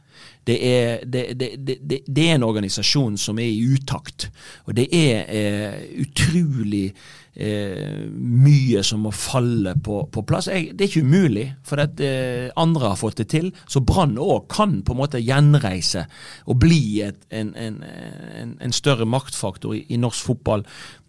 Det 0.45 0.57
er, 0.69 1.05
det, 1.09 1.25
det, 1.39 1.79
det 2.07 2.25
er, 2.29 2.35
en 2.35 2.45
organisasjon 2.45 3.17
som 3.21 3.39
er 3.41 3.49
i 3.49 3.75
utakt, 3.75 4.29
og 4.69 4.77
det 4.77 4.89
er 4.93 5.31
eh, 5.33 5.85
utrolig 6.05 6.91
eh, 7.35 8.05
mye 8.13 8.83
som 8.85 9.07
må 9.07 9.13
falle 9.17 9.75
på, 9.85 10.03
på 10.13 10.25
plass. 10.29 10.51
Jeg, 10.53 10.75
det 10.75 10.85
er 10.85 10.93
ikke 10.93 11.07
umulig, 11.07 11.47
for 11.65 11.83
at 11.83 12.03
eh, 12.05 12.51
andre 12.61 12.93
har 12.93 13.01
fått 13.01 13.23
det 13.23 13.29
til. 13.33 13.51
Så 13.65 13.83
Brann 13.87 14.19
òg 14.21 14.47
kan 14.53 14.83
på 14.85 14.95
en 14.95 15.01
måte 15.01 15.23
gjenreise 15.23 16.07
og 16.45 16.61
bli 16.63 16.83
et, 17.07 17.25
en, 17.31 17.55
en, 17.57 17.81
en, 17.83 18.55
en, 18.61 18.77
større 18.77 19.09
maktfaktor 19.09 19.77
i, 19.79 19.85
i 19.89 20.01
norsk 20.01 20.29
fotball 20.29 20.67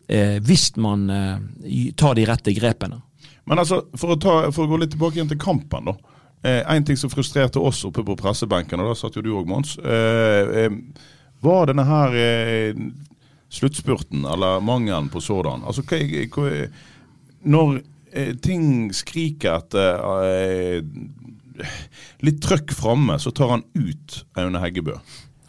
eh, 0.07 0.39
hvis 0.43 0.71
man 0.81 1.09
eh, 1.11 1.91
tar 1.97 2.15
de 2.15 2.27
rette 2.29 2.55
grepene. 2.55 3.01
Men 3.45 3.61
altså, 3.61 3.83
for 3.97 4.15
å, 4.15 4.19
ta, 4.21 4.35
for 4.55 4.65
å 4.65 4.71
gå 4.71 4.81
litt 4.81 4.95
tilbake 4.95 5.19
igjen 5.19 5.29
til 5.29 5.41
kampen, 5.41 5.91
da. 5.91 6.14
Eh, 6.45 6.61
en 6.75 6.85
ting 6.85 6.97
som 6.97 7.09
frustrerte 7.09 7.59
oss 7.59 7.81
oppe 7.87 8.03
på 8.05 8.17
pressebenken, 8.19 8.83
og 8.83 8.91
da 8.91 8.99
satt 8.99 9.17
jo 9.17 9.25
du 9.25 9.33
òg, 9.33 9.49
Mons. 9.49 9.77
Eh, 9.81 10.53
eh, 10.65 10.77
var 11.45 11.69
denne 11.69 11.83
her 11.85 12.15
sluttspurten, 13.55 14.25
eller 14.25 14.59
mangelen 14.59 15.09
på 15.09 15.21
sådan. 15.21 15.63
Altså, 15.67 15.83
hva, 15.85 15.99
hva, 16.35 16.67
når 17.45 17.77
eh, 18.11 18.33
ting 18.41 18.89
skriker 18.93 19.59
etter 19.59 20.01
eh, 20.25 21.67
litt 22.25 22.41
trøkk 22.43 22.73
framme, 22.75 23.19
så 23.21 23.31
tar 23.35 23.55
han 23.55 23.65
ut 23.77 24.21
Aune 24.41 24.61
Heggebø. 24.63 24.97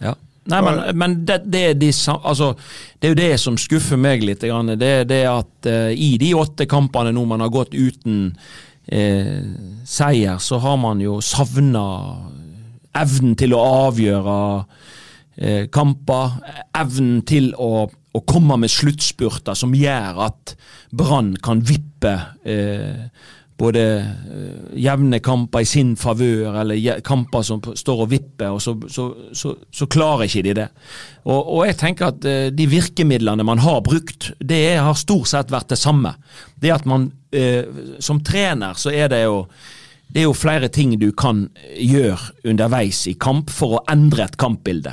Ja. 0.04 0.14
Nei, 0.46 0.60
men, 0.62 0.80
men 0.94 1.14
det, 1.26 1.40
det, 1.50 1.62
er 1.72 1.72
de, 1.74 1.88
altså, 2.14 2.52
det, 3.00 3.08
er 3.08 3.14
jo 3.14 3.18
det 3.18 3.32
som 3.42 3.56
skuffer 3.58 3.98
meg 3.98 4.22
litt. 4.22 4.44
Det 4.44 4.90
er 4.90 5.08
det 5.08 5.24
at 5.26 5.66
uh, 5.66 5.90
i 5.90 6.12
de 6.22 6.28
åtte 6.38 6.68
kampene 6.70 7.10
nå 7.16 7.24
man 7.26 7.42
har 7.42 7.50
gått 7.50 7.74
uten 7.74 8.28
uh, 8.92 9.42
seier, 9.86 10.38
så 10.38 10.60
har 10.62 10.76
man 10.80 11.00
jo 11.02 11.20
savna 11.24 11.86
evnen 12.96 13.36
til 13.38 13.54
å 13.56 13.62
avgjøre 13.86 14.36
eh, 15.36 15.64
kamper, 15.72 16.38
evnen 16.76 17.22
til 17.28 17.50
å, 17.60 17.86
å, 17.86 18.22
komme 18.28 18.58
med 18.62 18.72
sluttspurter 18.72 19.58
som 19.58 19.74
gjør 19.76 20.22
at 20.28 20.54
Brann 20.96 21.34
kan 21.44 21.62
vippe 21.66 22.14
eh, 22.46 23.06
både 23.56 23.82
eh, 24.00 24.80
jevne 24.84 25.20
kamper 25.24 25.64
i 25.64 25.68
sin 25.68 25.94
favør, 25.96 26.58
eller 26.60 27.00
kamper 27.04 27.44
som 27.46 27.62
står 27.64 28.02
og 28.04 28.10
vipper, 28.12 28.52
og 28.52 28.60
så, 28.62 28.74
så, 28.92 29.06
så, 29.32 29.54
så 29.72 29.88
klarer 29.88 30.26
ikke 30.26 30.44
de 30.44 30.56
det. 30.60 30.66
Og, 31.24 31.40
og 31.40 31.62
jeg 31.68 31.78
tenker 31.80 32.10
at 32.10 32.28
eh, 32.28 32.50
de 32.52 32.68
virkemidlene 32.70 33.46
man 33.46 33.62
har 33.64 33.80
brukt, 33.86 34.30
det 34.40 34.76
har 34.76 34.98
stort 34.98 35.32
sett 35.32 35.54
vært 35.54 35.72
det 35.72 35.80
samme. 35.80 36.12
Det 36.60 36.72
at 36.72 36.86
man 36.88 37.10
eh, 37.32 37.64
Som 38.00 38.22
trener 38.24 38.76
så 38.80 38.92
er 38.92 39.10
det 39.12 39.24
jo 39.24 39.46
det 40.06 40.22
er 40.22 40.28
jo 40.28 40.36
flere 40.38 40.68
ting 40.70 40.92
du 41.00 41.08
kan 41.18 41.48
gjøre 41.74 42.46
underveis 42.46 43.02
i 43.10 43.16
kamp 43.18 43.50
for 43.50 43.74
å 43.76 43.82
endre 43.90 44.28
et 44.28 44.36
kampbilde. 44.38 44.92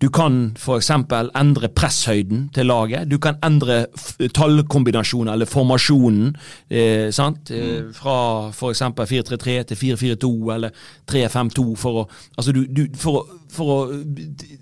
Du 0.00 0.08
kan 0.14 0.54
f.eks. 0.54 0.90
endre 0.90 1.68
presshøyden 1.74 2.48
til 2.54 2.66
laget. 2.70 3.10
Du 3.10 3.18
kan 3.18 3.38
endre 3.44 3.86
tallkombinasjonen 4.34 5.32
eller 5.32 5.46
formasjonen. 5.50 6.36
Eh, 6.70 7.10
sant? 7.10 7.50
Eh, 7.50 7.82
mm. 7.82 7.92
fra 7.94 8.16
f.eks. 8.52 8.82
4-3-3 8.82 9.62
til 9.72 9.80
4-4-2 9.82 10.32
eller 10.54 10.70
3-5-2 11.10 11.66
for, 11.76 12.08
altså 12.36 12.54
for, 12.94 13.26
for 13.50 13.74
å 13.74 13.78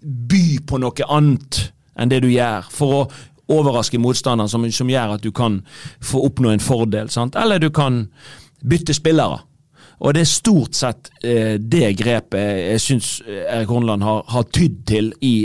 by 0.03 0.45
på 0.67 0.81
noe 0.81 1.09
annet 1.19 1.67
enn 1.97 2.13
det 2.13 2.23
du 2.25 2.31
gjør. 2.33 2.71
For 2.73 2.97
å 2.97 3.03
overraske 3.53 4.01
motstanderen, 4.03 4.51
som, 4.51 4.65
som 4.73 4.89
gjør 4.91 5.19
at 5.19 5.27
du 5.27 5.31
kan 5.37 5.61
få 6.01 6.25
oppnå 6.31 6.55
en 6.55 6.65
fordel. 6.65 7.13
Sant? 7.13 7.37
Eller 7.37 7.61
du 7.61 7.69
kan 7.71 8.07
bytte 8.65 8.97
spillere. 8.97 9.43
Og 10.01 10.15
det 10.15 10.25
er 10.25 10.31
stort 10.31 10.77
sett 10.77 11.11
eh, 11.25 11.57
det 11.61 11.95
grepet 11.97 12.73
jeg 12.73 12.83
syns 12.85 13.13
Erik 13.27 13.71
Horneland 13.73 14.05
har, 14.05 14.25
har 14.29 14.49
tydd 14.53 14.83
til 14.89 15.13
i 15.25 15.37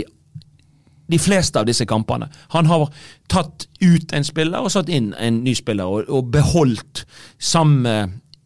de 1.12 1.18
fleste 1.20 1.60
av 1.60 1.68
disse 1.68 1.86
kampene. 1.88 2.28
Han 2.54 2.68
har 2.70 2.88
tatt 3.32 3.66
ut 3.82 4.14
en 4.16 4.26
spiller 4.26 4.64
og 4.64 4.72
satt 4.72 4.90
inn 4.92 5.12
en 5.20 5.42
ny 5.44 5.54
spiller, 5.58 5.88
og, 5.88 6.08
og 6.08 6.30
beholdt 6.32 7.04
samme 7.42 7.96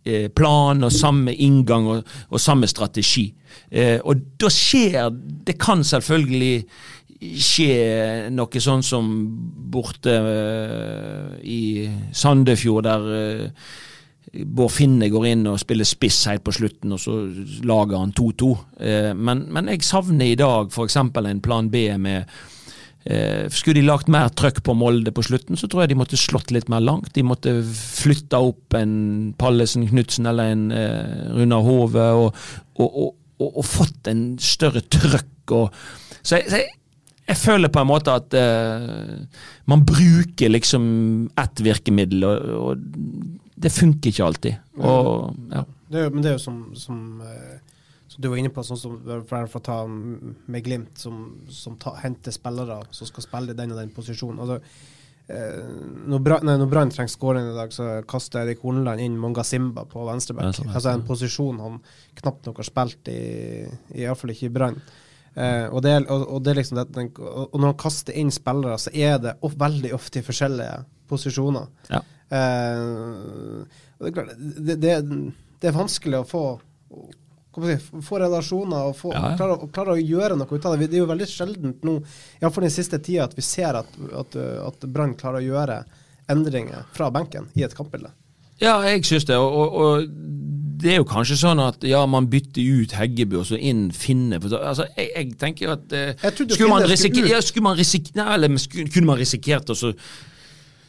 eh, 0.06 0.28
plan 0.34 0.82
og 0.86 0.94
samme 0.94 1.34
inngang 1.34 1.88
og, 1.92 2.12
og 2.30 2.42
samme 2.42 2.68
strategi. 2.70 3.28
Eh, 3.70 3.98
og 4.02 4.22
da 4.40 4.50
skjer 4.52 5.10
Det 5.46 5.56
kan 5.58 5.84
selvfølgelig 5.84 6.66
skje 7.16 8.28
noe 8.34 8.60
sånn 8.60 8.82
som 8.84 9.06
borte 9.72 10.12
uh, 10.20 11.30
i 11.40 11.86
Sandefjord, 12.12 12.84
der 12.84 13.06
Bård 14.34 14.72
Finne 14.74 15.08
går 15.12 15.28
inn 15.30 15.46
og 15.48 15.60
spiller 15.62 15.86
spiss 15.86 16.24
helt 16.30 16.44
på 16.46 16.54
slutten, 16.54 16.92
og 16.92 17.00
så 17.00 17.14
lager 17.66 18.02
han 18.02 18.14
2-2. 18.16 18.50
Eh, 18.80 19.10
men, 19.14 19.46
men, 19.54 19.70
jeg 19.72 19.86
savner 19.86 20.32
i 20.32 20.38
dag 20.38 20.72
f.eks. 20.72 20.98
en 20.98 21.42
plan 21.44 21.68
B 21.70 21.86
med 22.02 22.26
eh, 23.06 23.46
Skulle 23.52 23.80
de 23.80 23.86
lagt 23.86 24.10
mer 24.12 24.32
trøkk 24.34 24.62
på 24.66 24.74
Molde 24.76 25.14
på 25.14 25.24
slutten, 25.26 25.58
så 25.58 25.70
tror 25.70 25.84
jeg 25.84 25.94
de 25.94 26.00
måtte 26.02 26.20
slått 26.20 26.50
litt 26.54 26.70
mer 26.72 26.82
langt. 26.84 27.12
De 27.14 27.24
måtte 27.26 27.54
flytta 27.70 28.42
opp 28.42 28.76
en 28.78 29.34
Pallesen 29.38 29.86
Knutsen 29.88 30.26
eller 30.26 30.56
en 30.56 30.66
eh, 30.74 31.30
Runar 31.36 31.62
Hove, 31.66 32.08
og, 32.24 32.42
og, 32.82 32.98
og, 33.38 33.46
og, 33.52 33.62
fått 33.66 34.10
en 34.10 34.26
større 34.42 34.82
trøkk. 34.90 35.54
så 36.22 36.40
jeg, 36.40 36.50
så 36.50 36.64
jeg 36.64 36.74
jeg 37.26 37.40
føler 37.40 37.70
på 37.74 37.82
en 37.82 37.88
måte 37.90 38.12
at 38.14 38.34
uh, 38.38 39.24
man 39.66 39.80
bruker 39.82 40.52
liksom 40.52 40.84
ett 41.42 41.62
virkemiddel, 41.66 42.22
og, 42.22 42.52
og 42.68 43.45
det 43.56 43.72
funker 43.72 44.12
ikke 44.12 44.26
alltid. 44.26 44.58
Og, 44.78 45.32
ja. 45.52 45.62
det 45.92 46.02
men 46.12 46.24
det 46.24 46.32
er 46.32 46.36
jo 46.36 46.42
som, 46.42 46.58
som, 46.76 46.98
eh, 47.24 47.78
som, 48.06 48.18
du 48.20 48.28
var 48.28 48.40
inne 48.40 48.52
på, 48.52 48.64
sånn 48.66 48.80
som 48.80 48.98
for 49.28 49.60
å 49.60 49.64
ta 49.64 49.78
med 49.88 50.66
Glimt, 50.66 50.98
som, 51.00 51.22
som 51.48 51.78
ta, 51.80 51.94
henter 52.02 52.34
spillere 52.34 52.82
som 52.90 53.08
skal 53.08 53.24
spille 53.24 53.56
den 53.56 53.72
og 53.72 53.80
den 53.80 53.94
posisjonen. 53.96 54.42
Altså, 54.44 54.60
når, 55.26 56.66
Brann 56.70 56.92
trenger 56.94 57.10
skåring 57.10 57.48
i 57.50 57.56
dag, 57.56 57.72
så 57.74 57.88
kaster 58.06 58.44
Erik 58.44 58.60
Horneland 58.62 59.02
inn 59.02 59.16
Monga 59.18 59.42
Simba 59.44 59.82
på 59.90 60.04
venstreback. 60.06 60.60
Ja, 60.60 60.68
altså 60.76 60.92
en 60.92 61.02
posisjon 61.08 61.58
han 61.58 61.80
knapt 62.20 62.46
nok 62.46 62.60
har 62.62 62.68
spilt 62.68 63.10
i, 63.10 63.66
iallfall 63.96 64.36
ikke 64.36 64.46
i 64.46 64.54
Brann. 64.54 64.78
Uh, 65.36 65.66
og, 65.68 65.82
det, 65.84 65.96
og, 66.06 66.22
og, 66.30 66.38
det 66.46 66.54
liksom 66.56 66.78
og, 66.80 67.56
når 67.58 67.66
han 67.66 67.80
kaster 67.80 68.14
inn 68.16 68.30
spillere, 68.32 68.78
så 68.80 68.92
er 68.94 69.18
det 69.20 69.34
veldig 69.42 69.90
ofte 69.96 70.22
i 70.22 70.24
forskjellige 70.24 70.78
posisjoner. 71.10 71.66
Ja. 71.90 72.04
Uh, 72.26 73.62
det, 74.00 74.08
er 74.08 74.16
klart, 74.16 74.32
det, 74.36 74.74
det, 74.82 74.96
det, 75.60 75.68
er 75.68 75.76
vanskelig 75.76 76.24
å 76.24 76.26
få 76.26 76.42
få 77.56 78.18
relasjoner 78.20 78.90
og 78.90 78.96
få, 78.98 79.12
ja, 79.14 79.30
ja. 79.30 79.36
Klare, 79.38 79.68
klare, 79.72 79.94
å 79.94 80.02
gjøre 80.02 80.36
noe 80.36 80.50
ut 80.50 80.66
av 80.68 80.74
det. 80.76 80.90
Det 80.90 80.98
er 80.98 81.04
jo 81.04 81.08
veldig 81.08 81.28
sjeldent 81.30 81.86
nå, 81.88 81.94
iallfall 82.42 82.66
den 82.66 82.74
siste 82.74 82.98
tida, 83.00 83.24
at 83.24 83.36
vi 83.38 83.44
ser 83.46 83.78
at, 83.80 83.96
at, 84.12 84.36
at 84.60 84.84
Brann 84.92 85.14
klarer 85.16 85.40
å 85.40 85.46
gjøre 85.46 85.78
endringer 86.32 86.84
fra 86.92 87.08
benken 87.14 87.48
i 87.56 87.64
et 87.64 87.72
kampbilde. 87.76 88.10
Ja, 88.60 88.78
jeg 88.88 89.04
syns 89.08 89.26
det. 89.28 89.36
Og, 89.40 89.76
og, 89.76 90.06
det 90.76 90.92
er 90.92 90.98
jo 91.00 91.08
kanskje 91.08 91.38
sånn 91.40 91.60
at 91.64 91.84
ja, 91.88 92.02
man 92.08 92.28
bytter 92.28 92.60
ut 92.60 92.92
Heggebø 92.98 93.40
og 93.40 93.46
så 93.48 93.56
inn 93.56 93.86
Finne. 93.96 94.36
Altså, 94.36 94.84
jeg, 94.92 95.08
jeg 95.14 95.36
tenker 95.40 95.72
at 95.72 95.94
eh, 95.96 96.10
jeg 96.20 96.34
skulle, 96.52 96.68
man 96.68 96.84
risikere, 96.84 97.30
ja, 97.32 97.40
skulle 97.44 97.64
man 97.70 97.78
risikere, 97.78 98.26
eller 98.34 98.52
kunne 98.92 99.08
man 99.08 99.20
risikert 99.20 99.72
å 99.72 99.76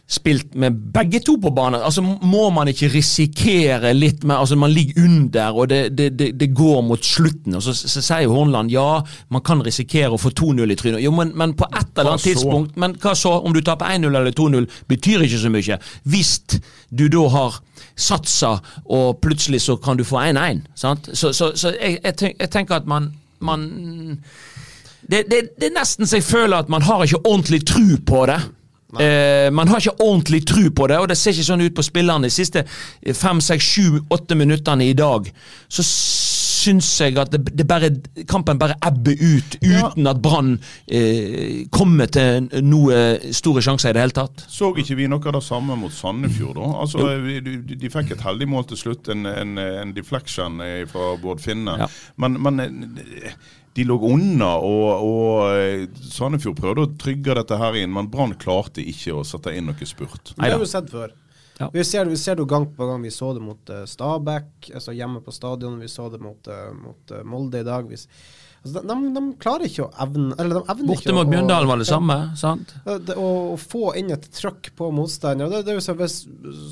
spilt 0.07 0.55
med 0.55 0.71
begge 0.93 1.19
to 1.19 1.35
på 1.41 1.51
banen. 1.51 1.81
Altså 1.83 2.01
Må 2.01 2.49
man 2.55 2.69
ikke 2.71 2.87
risikere 2.93 3.91
litt 3.93 4.23
mer 4.23 4.39
altså 4.39 4.55
Man 4.55 4.71
ligger 4.71 5.03
under, 5.03 5.51
og 5.51 5.69
det, 5.69 5.97
det, 5.97 6.09
det, 6.19 6.29
det 6.39 6.53
går 6.55 6.81
mot 6.81 7.05
slutten. 7.05 7.55
og 7.55 7.63
Så, 7.63 7.73
så 7.75 8.01
sier 8.01 8.31
Hornland 8.31 8.71
ja, 8.71 9.01
man 9.29 9.43
kan 9.43 9.63
risikere 9.65 10.15
å 10.15 10.21
få 10.21 10.31
2-0 10.31 10.71
i 10.71 10.79
trynet. 10.79 11.03
Jo, 11.03 11.11
men, 11.11 11.33
men, 11.35 11.57
på 11.59 11.67
et 11.73 11.91
eller 11.97 12.13
annet 12.13 12.27
tidspunkt 12.29 12.77
Men 12.79 12.95
hva 13.03 13.15
så? 13.15 13.35
Om 13.43 13.53
du 13.53 13.61
taper 13.61 13.97
1-0 13.97 14.07
eller 14.07 14.31
2-0, 14.31 14.69
betyr 14.87 15.27
ikke 15.27 15.43
så 15.43 15.51
mye. 15.51 15.79
Hvis 16.07 16.33
du 16.89 17.07
da 17.11 17.27
har 17.33 17.61
satsa, 17.97 18.57
og 18.85 19.17
plutselig 19.21 19.61
så 19.65 19.75
kan 19.81 19.97
du 19.97 20.05
få 20.07 20.21
1-1. 20.21 20.61
Så, 20.75 20.95
så, 21.13 21.33
så 21.33 21.73
jeg, 21.73 21.99
jeg, 22.03 22.49
tenker 22.53 22.77
at 22.77 22.87
man, 22.87 23.11
man 23.39 23.65
det, 25.01 25.25
det, 25.31 25.41
det, 25.57 25.69
er 25.69 25.75
nesten 25.79 26.07
så 26.07 26.19
jeg 26.19 26.27
føler 26.27 26.57
at 26.57 26.69
man 26.69 26.85
har 26.85 27.03
ikke 27.03 27.25
ordentlig 27.25 27.65
tru 27.67 27.97
på 28.07 28.25
det. 28.29 28.39
Eh, 28.95 29.49
man 29.51 29.67
har 29.67 29.81
ikke 29.83 29.99
ordentlig 29.99 30.45
tru 30.47 30.69
på 30.71 30.87
det, 30.87 30.99
og 31.01 31.09
det 31.11 31.17
ser 31.19 31.35
ikke 31.35 31.49
sånn 31.49 31.65
ut 31.65 31.75
på 31.75 31.83
spillerne 31.83 32.29
de 32.29 32.31
siste 32.31 32.63
fem, 33.19 33.41
seks, 33.43 33.73
sju, 33.75 33.99
åtte 34.15 34.37
minuttene 34.39 34.87
i 34.87 34.95
dag. 34.95 35.27
Så 35.67 35.83
syns 36.57 36.87
jeg 36.99 37.17
at 37.19 37.31
det, 37.31 37.41
det 37.55 37.65
bare, 37.67 37.89
kampen 38.27 38.59
bare 38.59 38.77
ebber 38.87 39.19
ut 39.19 39.57
uten 39.61 40.09
at 40.09 40.21
Brann 40.23 40.55
eh, 40.87 41.67
kommer 41.73 42.09
til 42.11 42.47
noe 42.65 42.97
store 43.35 43.63
sjanser 43.63 43.91
i 43.91 43.97
det 43.97 44.05
hele 44.05 44.17
tatt. 44.17 44.47
Så 44.51 44.71
ikke 44.79 44.97
vi 44.99 45.09
noe 45.11 45.21
av 45.21 45.37
det 45.37 45.43
samme 45.45 45.77
mot 45.79 45.93
Sandefjord, 45.93 46.57
da? 46.59 46.71
Altså, 46.81 47.11
de, 47.27 47.59
de 47.75 47.93
fikk 47.93 48.15
et 48.15 48.25
heldig 48.25 48.49
mål 48.55 48.67
til 48.71 48.81
slutt, 48.85 49.11
en, 49.13 49.27
en, 49.29 49.55
en 49.83 49.93
deflection 49.95 50.59
eh, 50.63 50.83
fra 50.89 51.13
Bård 51.21 51.43
Finne. 51.43 51.77
Ja. 51.83 51.91
Men, 52.23 52.39
men 52.43 52.63
eh, 52.65 53.37
de 53.77 53.83
lå 53.85 53.95
unna, 54.09 54.55
og, 54.57 55.05
og 55.05 55.53
eh, 55.53 55.83
Sandefjord 56.01 56.57
prøvde 56.57 56.85
å 56.87 56.91
trygge 56.97 57.35
dette 57.37 57.59
her 57.61 57.77
inn, 57.77 57.91
men 57.93 58.09
Brann 58.09 58.33
klarte 58.41 58.81
ikke 58.81 59.19
å 59.19 59.25
sette 59.27 59.53
inn 59.53 59.69
noe 59.69 59.89
spurt. 59.89 60.33
Det 60.33 60.49
har 60.49 60.61
vi 60.61 60.69
sett 60.69 60.89
før. 60.89 61.13
Ja. 61.59 61.69
Vi, 61.73 61.83
ser, 61.85 62.05
vi 62.05 62.17
ser 62.17 62.35
det 62.35 62.45
gang 62.49 62.65
på 62.75 62.85
gang. 62.85 63.01
Vi 63.01 63.11
så 63.11 63.31
det 63.33 63.41
mot 63.41 63.69
uh, 63.69 63.83
Stabæk, 63.89 64.71
altså 64.73 64.93
hjemme 64.93 65.21
på 65.25 65.33
stadion. 65.33 65.79
Vi 65.81 65.89
så 65.89 66.09
det 66.13 66.19
mot, 66.21 66.47
eh, 66.47 66.73
mot 66.73 67.13
eh, 67.13 67.23
Molde 67.25 67.61
i 67.61 67.65
dag. 67.65 67.89
Vi, 67.89 67.97
altså, 68.63 68.81
de, 68.81 68.95
de, 68.95 69.11
de 69.15 69.21
klarer 69.41 69.67
ikke 69.67 69.85
å 69.85 69.89
evne 70.03 70.35
Eller 70.37 70.57
de 70.57 70.61
evner 70.73 70.89
Borte 70.91 71.15
mot 71.15 71.29
Bjørndalen 71.31 71.69
var 71.69 71.81
det 71.81 71.87
samme, 71.89 72.17
sant? 72.39 72.73
Å, 72.87 73.29
få 73.61 73.93
inn 73.99 74.11
et 74.15 74.27
trøkk 74.37 74.71
på 74.77 74.89
motstander 74.95 75.51
det, 75.51 75.61
det 75.67 75.73
er 75.73 75.79
jo 75.79 75.85
så, 75.85 75.95
hvis, 75.99 76.17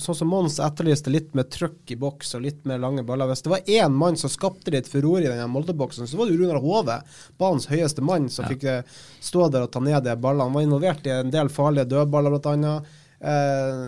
Sånn 0.03 0.19
som 0.19 0.31
Mons 0.31 0.57
etterlyste, 0.63 1.13
litt 1.13 1.31
med 1.37 1.51
trøkk 1.53 1.95
i 1.95 1.99
boks 1.99 2.35
og 2.37 2.45
litt 2.45 2.65
mer 2.67 2.81
lange 2.81 3.05
baller. 3.07 3.29
Hvis 3.31 3.45
det 3.45 3.53
var 3.53 3.71
én 3.77 3.95
mann 3.95 4.19
som 4.19 4.31
skapte 4.31 4.73
litt 4.73 4.89
furore 4.91 5.23
i 5.23 5.29
denne 5.29 5.47
Molde-boksen, 5.51 6.09
så 6.09 6.19
var 6.19 6.29
det 6.29 6.39
Runar 6.39 6.61
Hove, 6.63 6.99
banens 7.41 7.69
høyeste 7.71 8.03
mann, 8.05 8.27
som 8.33 8.47
fikk 8.49 8.65
eh, 8.69 8.99
stå 9.23 9.49
der 9.53 9.67
og 9.67 9.71
ta 9.73 9.81
ned 9.83 10.05
de 10.05 10.15
ballene. 10.17 10.49
Han 10.49 10.57
var 10.57 10.65
involvert 10.67 11.07
i 11.07 11.13
en 11.15 11.33
del 11.33 11.51
farlige 11.53 11.89
dødballer, 11.93 12.35
blant 12.35 12.51
annet. 12.53 12.93
Eh, 13.19 13.83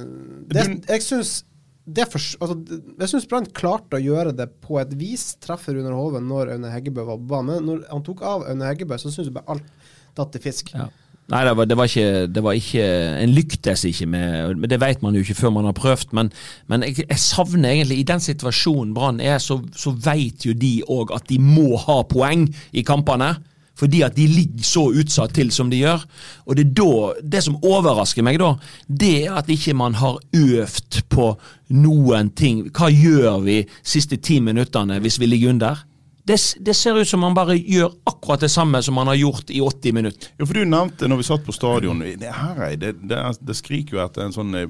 det, 0.53 0.67
jeg 0.87 1.05
syns 1.05 1.39
det 1.41 1.56
for, 1.87 2.19
altså, 2.43 2.79
jeg 2.99 3.11
syns 3.13 3.27
Brann 3.31 3.49
klarte 3.55 3.99
å 3.99 4.03
gjøre 4.03 4.35
det 4.35 4.49
på 4.63 4.79
et 4.81 4.93
vis, 4.99 5.29
Treffer 5.43 5.77
Runar 5.77 5.95
Hoven 5.95 6.27
når 6.27 6.55
Aune 6.57 6.71
Heggebø 6.73 7.05
var 7.07 7.19
på 7.21 7.29
banen. 7.31 7.63
Når 7.67 7.85
han 7.91 8.03
tok 8.05 8.23
av 8.27 8.47
Aune 8.51 8.67
Heggebø, 8.67 8.97
så 8.99 9.11
syns 9.11 9.29
jeg 9.29 9.35
bare 9.37 9.55
alt 9.55 9.93
datt 10.17 10.35
i 10.35 10.41
fisk. 10.43 10.73
Ja. 10.75 10.89
Nei, 11.27 11.41
det 11.43 11.53
var, 11.59 11.67
det, 11.67 11.75
var 11.75 11.89
ikke, 11.91 12.27
det 12.31 12.41
var 12.43 12.55
ikke 12.55 12.83
En 13.19 13.33
lyktes 13.35 13.81
ikke 13.89 14.05
med 14.07 14.61
Det 14.71 14.77
vet 14.79 15.01
man 15.03 15.15
jo 15.17 15.25
ikke 15.25 15.35
før 15.35 15.51
man 15.57 15.67
har 15.67 15.75
prøvd, 15.75 16.13
men, 16.15 16.29
men 16.71 16.85
jeg, 16.87 17.03
jeg 17.03 17.19
savner 17.19 17.73
egentlig 17.73 17.97
I 17.99 18.05
den 18.07 18.23
situasjonen 18.23 18.93
Brann 18.95 19.19
er, 19.19 19.35
så, 19.43 19.59
så 19.75 19.91
vet 19.91 20.47
jo 20.47 20.55
de 20.55 20.77
òg 20.87 21.11
at 21.17 21.27
de 21.27 21.41
må 21.43 21.75
ha 21.83 21.99
poeng 22.07 22.47
i 22.71 22.83
kampene. 22.87 23.33
Fordi 23.77 24.01
at 24.05 24.15
de 24.17 24.25
ligger 24.27 24.65
så 24.65 24.87
utsatt 24.89 25.35
til 25.37 25.51
som 25.53 25.69
de 25.69 25.83
gjør. 25.83 26.05
Og 26.47 26.57
det 26.57 26.71
da 26.77 27.13
Det 27.21 27.43
som 27.43 27.59
overrasker 27.61 28.25
meg, 28.25 28.39
da, 28.39 28.55
det 28.87 29.27
er 29.27 29.37
at 29.37 29.49
ikke 29.49 29.75
man 29.77 29.93
har 29.99 30.17
øvd 30.33 31.03
på 31.09 31.27
noen 31.69 32.29
ting. 32.29 32.69
Hva 32.71 32.89
gjør 32.89 33.43
vi 33.45 33.61
siste 33.83 34.17
ti 34.17 34.39
minuttene 34.39 34.99
hvis 35.03 35.19
vi 35.19 35.29
ligger 35.29 35.53
under? 35.53 35.83
Det, 36.27 36.37
det 36.65 36.75
ser 36.75 36.97
ut 36.99 37.07
som 37.07 37.23
han 37.23 37.35
bare 37.37 37.55
gjør 37.57 37.93
akkurat 38.09 38.41
det 38.43 38.49
samme 38.51 38.81
som 38.83 38.97
han 39.01 39.07
har 39.11 39.15
gjort 39.19 39.51
i 39.53 39.61
80 39.63 39.93
minutter. 39.95 40.31
Ja, 40.37 40.45
for 40.45 40.53
Du 40.57 40.65
nevnte 40.67 41.07
når 41.07 41.21
vi 41.21 41.27
satt 41.27 41.45
på 41.47 41.55
stadion 41.55 41.99
Det, 42.03 42.31
her 42.33 42.61
er, 42.69 42.75
det, 42.81 42.93
det, 43.07 43.21
det 43.47 43.55
skriker 43.57 43.97
jo 43.97 44.03
etter 44.03 44.25
en 44.25 44.35
sånn 44.35 44.55
eh, 44.55 44.67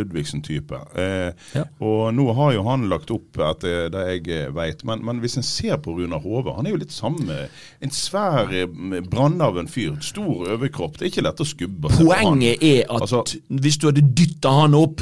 Ludvigsen-type. 0.00 0.80
Eh, 0.96 1.32
Ja. 1.54 1.64
Og 1.82 2.12
nå 2.14 2.26
har 2.36 2.52
jo 2.54 2.62
han 2.66 2.88
lagt 2.90 3.10
opp 3.14 3.38
etter 3.42 3.88
det 3.92 4.04
jeg 4.10 4.52
veit, 4.54 4.70
vet. 4.70 4.84
Men, 4.88 5.04
men 5.06 5.20
hvis 5.22 5.36
en 5.40 5.46
ser 5.46 5.78
på 5.82 5.94
Runar 5.96 6.20
Hove, 6.24 6.54
han 6.56 6.66
er 6.68 6.74
jo 6.74 6.80
litt 6.82 6.94
samme. 6.94 7.46
En 7.82 7.90
svær 7.94 8.50
eh, 8.54 8.66
brann 9.10 9.40
av 9.44 9.58
en 9.60 9.68
fyr. 9.70 9.96
Stor 10.04 10.46
overkropp. 10.54 10.98
Det 10.98 11.06
er 11.08 11.12
ikke 11.14 11.26
lett 11.26 11.42
å 11.42 11.48
skubbe. 11.48 11.92
Poenget 11.96 12.62
er 12.62 12.84
at 12.88 13.00
Altså- 13.00 13.24
hvis 13.48 13.78
du 13.80 13.88
hadde 13.88 14.04
dytta 14.14 14.50
han 14.60 14.74
opp, 14.74 15.00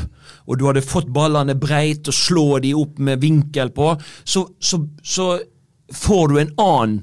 og 0.49 0.59
du 0.59 0.67
hadde 0.67 0.83
fått 0.85 1.09
ballene 1.13 1.55
breit 1.59 2.09
og 2.09 2.15
slå 2.15 2.47
de 2.63 2.73
opp 2.75 2.99
med 2.99 3.21
vinkel 3.21 3.71
på, 3.77 3.93
så, 4.25 4.47
så, 4.61 4.81
så 5.03 5.39
får 5.95 6.29
du 6.29 6.39
en 6.43 6.55
annen 6.59 7.03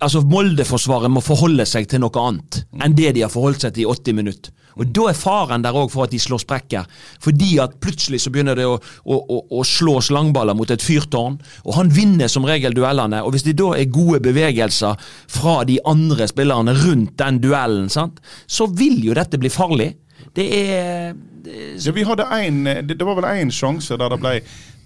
Altså 0.00 0.22
Molde-forsvaret 0.24 1.12
må 1.12 1.20
forholde 1.20 1.66
seg 1.68 1.84
til 1.90 2.00
noe 2.00 2.20
annet 2.22 2.62
enn 2.80 2.94
det 2.96 3.10
de 3.12 3.24
har 3.26 3.32
forholdt 3.32 3.66
seg 3.66 3.74
til 3.76 3.84
i 3.84 3.90
80 3.90 4.16
minutter. 4.16 4.52
Og 4.80 4.86
Da 4.96 5.08
er 5.10 5.18
faren 5.18 5.64
der 5.64 5.76
òg 5.76 5.90
for 5.92 6.06
at 6.06 6.14
de 6.14 6.20
slår 6.22 6.40
sprekker. 6.42 6.86
Fordi 7.22 7.50
at 7.62 7.76
plutselig 7.82 8.22
så 8.24 8.32
begynner 8.34 8.56
det 8.58 8.66
å, 8.66 8.78
å, 8.78 9.18
å, 9.18 9.40
å 9.58 9.66
slå 9.66 9.98
slangballer 10.02 10.56
mot 10.56 10.70
et 10.70 10.82
fyrtårn. 10.82 11.36
Og 11.64 11.76
han 11.76 11.92
vinner 11.94 12.32
som 12.32 12.46
regel 12.48 12.74
duellene. 12.74 13.22
Og 13.22 13.34
hvis 13.34 13.46
det 13.46 13.58
da 13.60 13.74
er 13.76 13.92
gode 13.92 14.22
bevegelser 14.24 14.96
fra 15.30 15.60
de 15.68 15.78
andre 15.84 16.28
spillerne 16.30 16.74
rundt 16.80 17.14
den 17.20 17.42
duellen, 17.44 17.90
sant, 17.92 18.22
så 18.46 18.66
vil 18.72 18.98
jo 19.04 19.14
dette 19.16 19.40
bli 19.42 19.52
farlig. 19.52 19.92
Det 20.34 20.48
er 20.64 21.14
det, 21.44 21.58
Ja, 21.84 21.92
vi 21.92 22.06
hadde 22.08 22.24
en, 22.32 22.64
det, 22.64 22.96
det 22.96 23.04
var 23.04 23.18
vel 23.20 23.28
én 23.28 23.52
sjanse 23.52 23.98
der 24.00 24.14
det 24.14 24.20
ble 24.22 24.38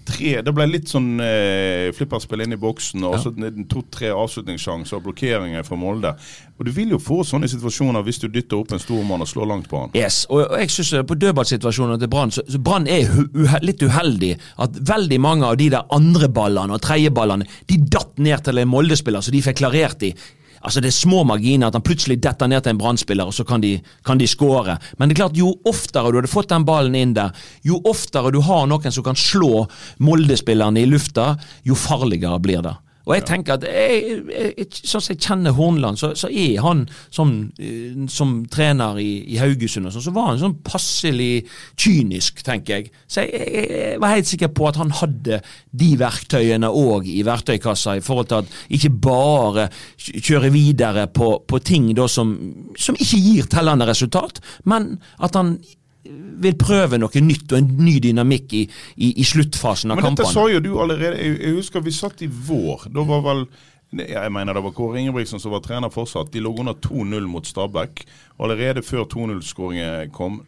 tre 0.09 0.33
Det 0.45 0.53
ble 0.55 0.65
litt 0.69 0.89
sånn 0.91 1.21
eh, 1.23 1.89
flipperspill 1.95 2.43
inn 2.45 2.55
i 2.55 2.59
boksen, 2.59 3.05
og 3.07 3.17
så 3.21 3.31
to-tre 3.71 4.11
avslutningssjanser 4.13 4.97
og 4.97 5.05
blokkeringer 5.07 5.65
fra 5.67 5.77
Molde. 5.79 6.13
Og 6.59 6.67
Du 6.67 6.71
vil 6.75 6.91
jo 6.91 6.99
få 6.99 7.21
sånne 7.23 7.47
situasjoner 7.47 8.03
hvis 8.03 8.19
du 8.23 8.27
dytter 8.27 8.59
opp 8.59 8.73
en 8.75 8.81
stor 8.83 9.05
mann 9.07 9.23
og 9.23 9.29
slår 9.31 9.47
langt 9.51 9.69
på 9.71 9.79
han. 9.79 9.93
Yes, 9.97 10.25
og, 10.29 10.43
og 10.49 10.57
jeg 10.59 10.73
synes 10.75 11.05
På 11.07 11.15
dødballsituasjonen 11.19 12.01
til 12.01 12.11
Brann 12.11 12.33
så, 12.35 12.43
så 12.49 12.59
Brann 12.59 12.89
er 12.91 13.07
uhe, 13.07 13.61
litt 13.63 13.83
uheldig. 13.85 14.33
At 14.65 14.81
veldig 14.89 15.21
mange 15.23 15.47
av 15.47 15.59
de 15.61 15.69
der 15.71 15.87
andre 15.95 16.27
ballene 16.33 16.75
og 16.75 16.83
tredjeballene 16.83 17.47
de 17.69 17.79
datt 17.87 18.19
ned 18.19 18.43
til 18.43 18.59
en 18.59 18.69
Molde-spiller, 18.69 19.23
så 19.23 19.31
de 19.33 19.43
fikk 19.45 19.61
klarert 19.61 20.01
de. 20.03 20.13
Altså 20.61 20.81
Det 20.81 20.91
er 20.91 20.97
små 20.97 21.23
marginer 21.27 21.69
at 21.69 21.77
han 21.77 21.85
plutselig 21.85 22.19
detter 22.23 22.49
ned 22.51 22.63
til 22.63 22.73
en 22.73 22.81
Brann-spiller, 22.81 23.29
og 23.29 23.35
så 23.35 23.45
kan 23.47 23.63
de, 23.63 23.77
kan 24.05 24.19
de 24.19 24.27
skåre. 24.27 24.77
Men 24.97 25.09
det 25.09 25.15
er 25.15 25.23
klart 25.23 25.39
jo 25.39 25.53
oftere 25.69 26.11
du 26.11 26.19
hadde 26.19 26.31
fått 26.31 26.51
den 26.51 26.67
ballen 26.67 26.97
inn 26.99 27.15
der, 27.17 27.31
jo 27.63 27.79
oftere 27.87 28.33
du 28.35 28.41
har 28.45 28.67
noen 28.67 28.91
som 28.91 29.05
kan 29.05 29.17
slå 29.19 29.65
Molde-spillerne 30.03 30.83
i 30.83 30.89
lufta, 30.89 31.33
jo 31.67 31.77
farligere 31.77 32.39
blir 32.43 32.63
det. 32.65 32.75
Og 33.09 33.15
jeg 33.17 33.23
tenker 33.25 33.55
at 33.57 33.63
jeg, 33.65 34.19
jeg, 34.29 34.51
jeg, 34.53 34.67
Sånn 34.85 35.01
som 35.01 35.15
jeg 35.15 35.21
kjenner 35.25 35.55
Hornland, 35.57 35.97
så, 35.97 36.11
så 36.17 36.29
er 36.29 36.59
han 36.61 36.83
som, 37.09 37.31
eh, 37.57 37.95
som 38.13 38.35
trener 38.53 38.99
i, 39.01 39.07
i 39.33 39.39
Haugesund, 39.41 39.89
og 39.89 39.95
sånn, 39.95 40.05
så 40.05 40.13
var 40.13 40.27
han 40.29 40.41
sånn 40.43 40.59
passelig 40.65 41.31
kynisk, 41.79 42.43
tenker 42.45 42.75
jeg. 42.83 42.91
Så 43.09 43.25
jeg, 43.25 43.97
var 44.01 44.13
helt 44.13 44.29
sikker 44.29 44.53
på 44.53 44.67
at 44.69 44.77
han 44.77 44.93
hadde 44.99 45.41
de 45.81 45.89
verktøyene 45.99 46.69
òg 46.69 47.09
i 47.09 47.23
verktøykassa, 47.25 47.97
i 47.97 48.05
forhold 48.05 48.29
til 48.29 48.43
at 48.43 48.55
ikke 48.77 48.93
bare 49.09 49.67
kj- 49.97 50.21
kjøre 50.29 50.53
videre 50.53 51.07
på, 51.09 51.31
på 51.49 51.61
ting 51.65 51.89
da 51.97 52.05
som, 52.11 52.35
som 52.77 52.97
ikke 52.99 53.23
gir 53.25 53.49
tellende 53.49 53.89
resultat, 53.89 54.37
men 54.69 54.99
at 55.17 55.33
han 55.39 55.57
vil 56.03 56.55
prøve 56.55 56.97
noe 56.97 57.21
nytt 57.21 57.51
og 57.51 57.57
en 57.59 57.71
ny 57.83 57.97
dynamikk 57.99 58.53
i, 58.55 58.61
i, 58.97 59.09
i 59.19 59.25
sluttfasen 59.27 59.91
av 59.91 59.99
Men 59.99 60.05
dette 60.15 60.23
kampene. 60.23 60.33
sa 60.33 60.45
jo 60.53 60.59
du 60.63 60.71
allerede. 60.79 61.17
Jeg, 61.19 61.55
husker 61.57 61.83
vi 61.83 61.91
satt 61.91 62.21
i 62.23 62.27
vår. 62.27 62.87
Da 62.95 63.03
var 63.03 63.21
vel 63.25 63.45
jeg 63.91 64.29
mener 64.31 64.53
det 64.53 64.61
var 64.61 64.71
Kåre 64.77 64.99
Ingebrigtsen 65.01 65.41
som 65.41 65.51
var 65.51 65.63
trener 65.65 65.89
fortsatt. 65.89 66.29
De 66.31 66.39
lå 66.45 66.51
under 66.61 66.73
2-0 66.77 67.25
mot 67.27 67.45
Stabæk. 67.49 68.03
Allerede 68.39 68.83
før 68.85 69.07
2-0-skåringen 69.09 70.11
kom, 70.13 70.43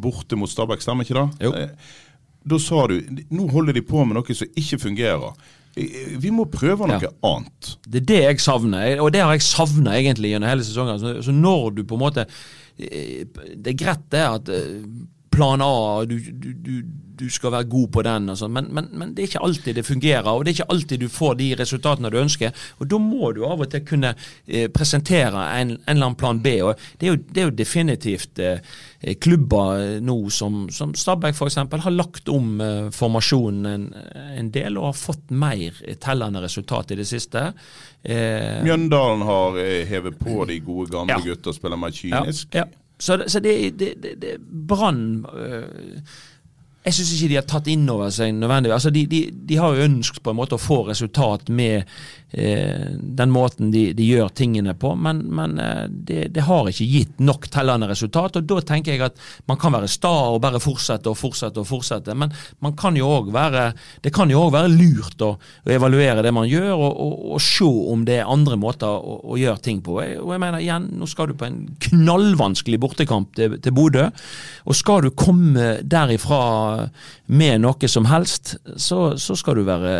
borte 0.00 0.36
mot 0.40 0.48
Stabæk, 0.50 0.80
stemmer 0.80 1.04
ikke 1.04 1.18
det? 1.20 1.26
Jo. 1.46 1.52
Eh, 1.52 1.98
Da 2.42 2.58
sa 2.58 2.86
du 2.90 2.96
nå 3.30 3.44
holder 3.52 3.72
de 3.76 3.82
på 3.86 4.02
med 4.04 4.16
noe 4.18 4.34
som 4.34 4.48
ikke 4.58 4.78
fungerer. 4.82 5.36
Eh, 5.76 6.16
Vi 6.18 6.30
må 6.34 6.44
prøve 6.50 6.88
noe 6.88 6.98
Ja. 7.00 7.12
annet. 7.22 7.76
Det 7.86 8.00
er 8.02 8.06
det 8.08 8.22
jeg 8.24 8.40
savner, 8.40 8.98
og 9.00 9.12
det 9.12 9.20
har 9.22 9.32
jeg 9.36 9.42
savna 9.42 9.92
egentlig 9.94 10.32
gjennom 10.32 10.48
hele 10.50 10.64
sesongen. 10.64 10.98
Så, 11.22 11.30
når 11.30 11.74
du 11.76 11.84
på 11.84 11.94
en 11.94 12.00
måte 12.02 12.24
eh, 12.26 12.32
Det 12.76 13.72
er 13.72 13.78
greit 13.78 14.06
det 14.12 14.22
at 14.22 14.48
eh, 14.52 14.84
plan 15.32 15.64
A, 15.64 16.04
du, 16.08 16.18
du, 16.18 16.52
du, 16.52 16.72
du 17.22 17.28
skal 17.30 17.54
være 17.54 17.68
god 17.70 17.88
på 17.94 18.02
den, 18.06 18.28
sånn, 18.36 18.52
men, 18.58 18.68
men, 18.74 18.88
men 18.98 19.14
det 19.14 19.22
er 19.22 19.30
ikke 19.30 19.44
alltid 19.46 19.78
det 19.78 19.86
fungerer. 19.86 20.28
Og 20.32 20.42
det 20.44 20.50
er 20.52 20.58
ikke 20.58 20.72
alltid 20.74 21.04
du 21.04 21.08
får 21.12 21.38
de 21.38 21.48
resultatene 21.62 22.10
du 22.12 22.18
ønsker. 22.20 22.52
Og 22.82 22.90
da 22.90 22.98
må 23.00 23.30
du 23.36 23.44
av 23.46 23.62
og 23.62 23.70
til 23.72 23.84
kunne 23.86 24.10
eh, 24.46 24.66
presentere 24.74 25.46
en, 25.60 25.76
en 25.78 25.94
eller 25.94 26.08
annen 26.10 26.18
plan 26.18 26.42
B. 26.42 26.56
og 26.66 26.82
Det 26.98 27.06
er 27.08 27.14
jo, 27.14 27.20
det 27.30 27.42
er 27.44 27.48
jo 27.48 27.54
definitivt 27.62 28.42
eh, 28.42 28.58
klubber 29.22 29.78
eh, 29.78 29.94
nå 30.02 30.18
som, 30.34 30.66
som 30.74 30.92
Stabæk 30.98 31.38
f.eks. 31.38 31.56
har 31.86 31.94
lagt 31.96 32.28
om 32.32 32.60
eh, 32.60 32.90
formasjonen 32.94 33.66
en, 33.72 33.88
en 34.42 34.50
del 34.54 34.76
og 34.80 34.90
har 34.90 34.98
fått 34.98 35.30
mer 35.32 35.78
tellende 36.02 36.42
resultat 36.44 36.90
i 36.94 36.98
det 37.00 37.06
siste. 37.10 37.48
Eh, 38.02 38.60
Mjøndalen 38.66 39.22
har 39.28 39.58
eh, 39.62 39.82
hevet 39.90 40.18
på 40.18 40.44
de 40.50 40.60
gode 40.64 40.90
gamle 40.92 41.14
Ja. 41.18 41.22
gutta 41.22 41.50
og 41.52 41.58
spiller 41.58 41.78
mer 41.78 41.94
kynisk. 41.94 42.54
ja. 42.58 42.66
Så, 43.02 43.16
det- 43.18 43.30
så 43.32 43.40
det, 43.42 43.52
det, 43.80 43.88
det, 44.02 44.10
det 44.22 44.36
Brann 44.68 45.24
øh, 45.34 45.64
jeg 46.82 46.94
syns 46.96 47.12
ikke 47.14 47.30
de 47.30 47.38
har 47.38 47.46
tatt 47.46 47.68
inn 47.70 47.84
over 47.92 48.10
seg 48.10 48.32
nødvendigvis. 48.34 48.74
altså 48.74 48.90
de, 48.90 49.04
de, 49.06 49.20
de, 49.30 49.58
har 49.60 49.74
jo 49.74 49.84
ønsket 49.86 50.22
på 50.22 50.32
en 50.32 50.38
måte 50.40 50.58
å 50.58 50.62
få 50.62 50.80
resultat 50.88 51.52
med 51.52 51.86
den 52.32 53.32
måten 53.32 53.70
de, 53.72 53.90
de, 53.92 54.06
gjør 54.08 54.30
tingene 54.32 54.72
på, 54.78 54.94
men, 54.96 55.18
men 55.36 55.58
eh, 55.60 55.84
det, 55.88 56.20
det, 56.32 56.44
har 56.46 56.68
ikke 56.70 56.86
gitt 56.88 57.20
nok 57.20 57.48
tellende 57.52 57.90
resultat. 57.90 58.38
og 58.40 58.46
Da 58.48 58.60
tenker 58.64 58.94
jeg 58.94 59.04
at 59.04 59.20
man 59.50 59.58
kan 59.60 59.74
være 59.74 59.90
sta 59.92 60.12
og 60.32 60.40
bare 60.44 60.60
fortsette 60.62 61.12
og 61.12 61.18
fortsette 61.20 61.60
og 61.60 61.68
fortsette, 61.68 62.16
men 62.16 62.32
kan 62.78 62.96
være, 63.32 63.66
det 64.02 64.14
kan 64.14 64.30
jo 64.32 64.46
òg 64.46 64.54
være 64.54 64.72
lurt 64.72 65.22
å, 65.24 65.34
å, 65.36 65.72
evaluere 65.72 66.24
det 66.24 66.32
man 66.32 66.48
gjør, 66.48 66.72
og, 66.72 66.88
og, 67.04 67.14
og, 67.34 67.42
se 67.42 67.68
om 67.92 68.06
det 68.08 68.18
er 68.22 68.32
andre 68.32 68.56
måter 68.56 68.88
å, 68.88 69.18
å 69.34 69.38
gjøre 69.38 69.60
ting 69.64 69.82
på. 69.84 69.98
Og 70.00 70.32
jeg 70.32 70.42
mener 70.42 70.62
igjen, 70.62 70.88
Nå 71.02 71.06
skal 71.10 71.30
du 71.30 71.36
på 71.38 71.46
en 71.46 71.60
knallvanskelig 71.84 72.80
bortekamp 72.80 73.36
til, 73.36 73.58
til 73.62 73.76
Bodø, 73.76 74.08
og 74.64 74.78
skal 74.78 75.04
du 75.04 75.12
komme 75.16 75.82
derifra 75.82 76.88
med 77.32 77.62
noe 77.64 77.88
som 77.88 78.06
helst, 78.10 78.56
så, 78.76 79.14
så 79.20 79.36
skal 79.38 79.58
du 79.58 79.66
være 79.66 79.92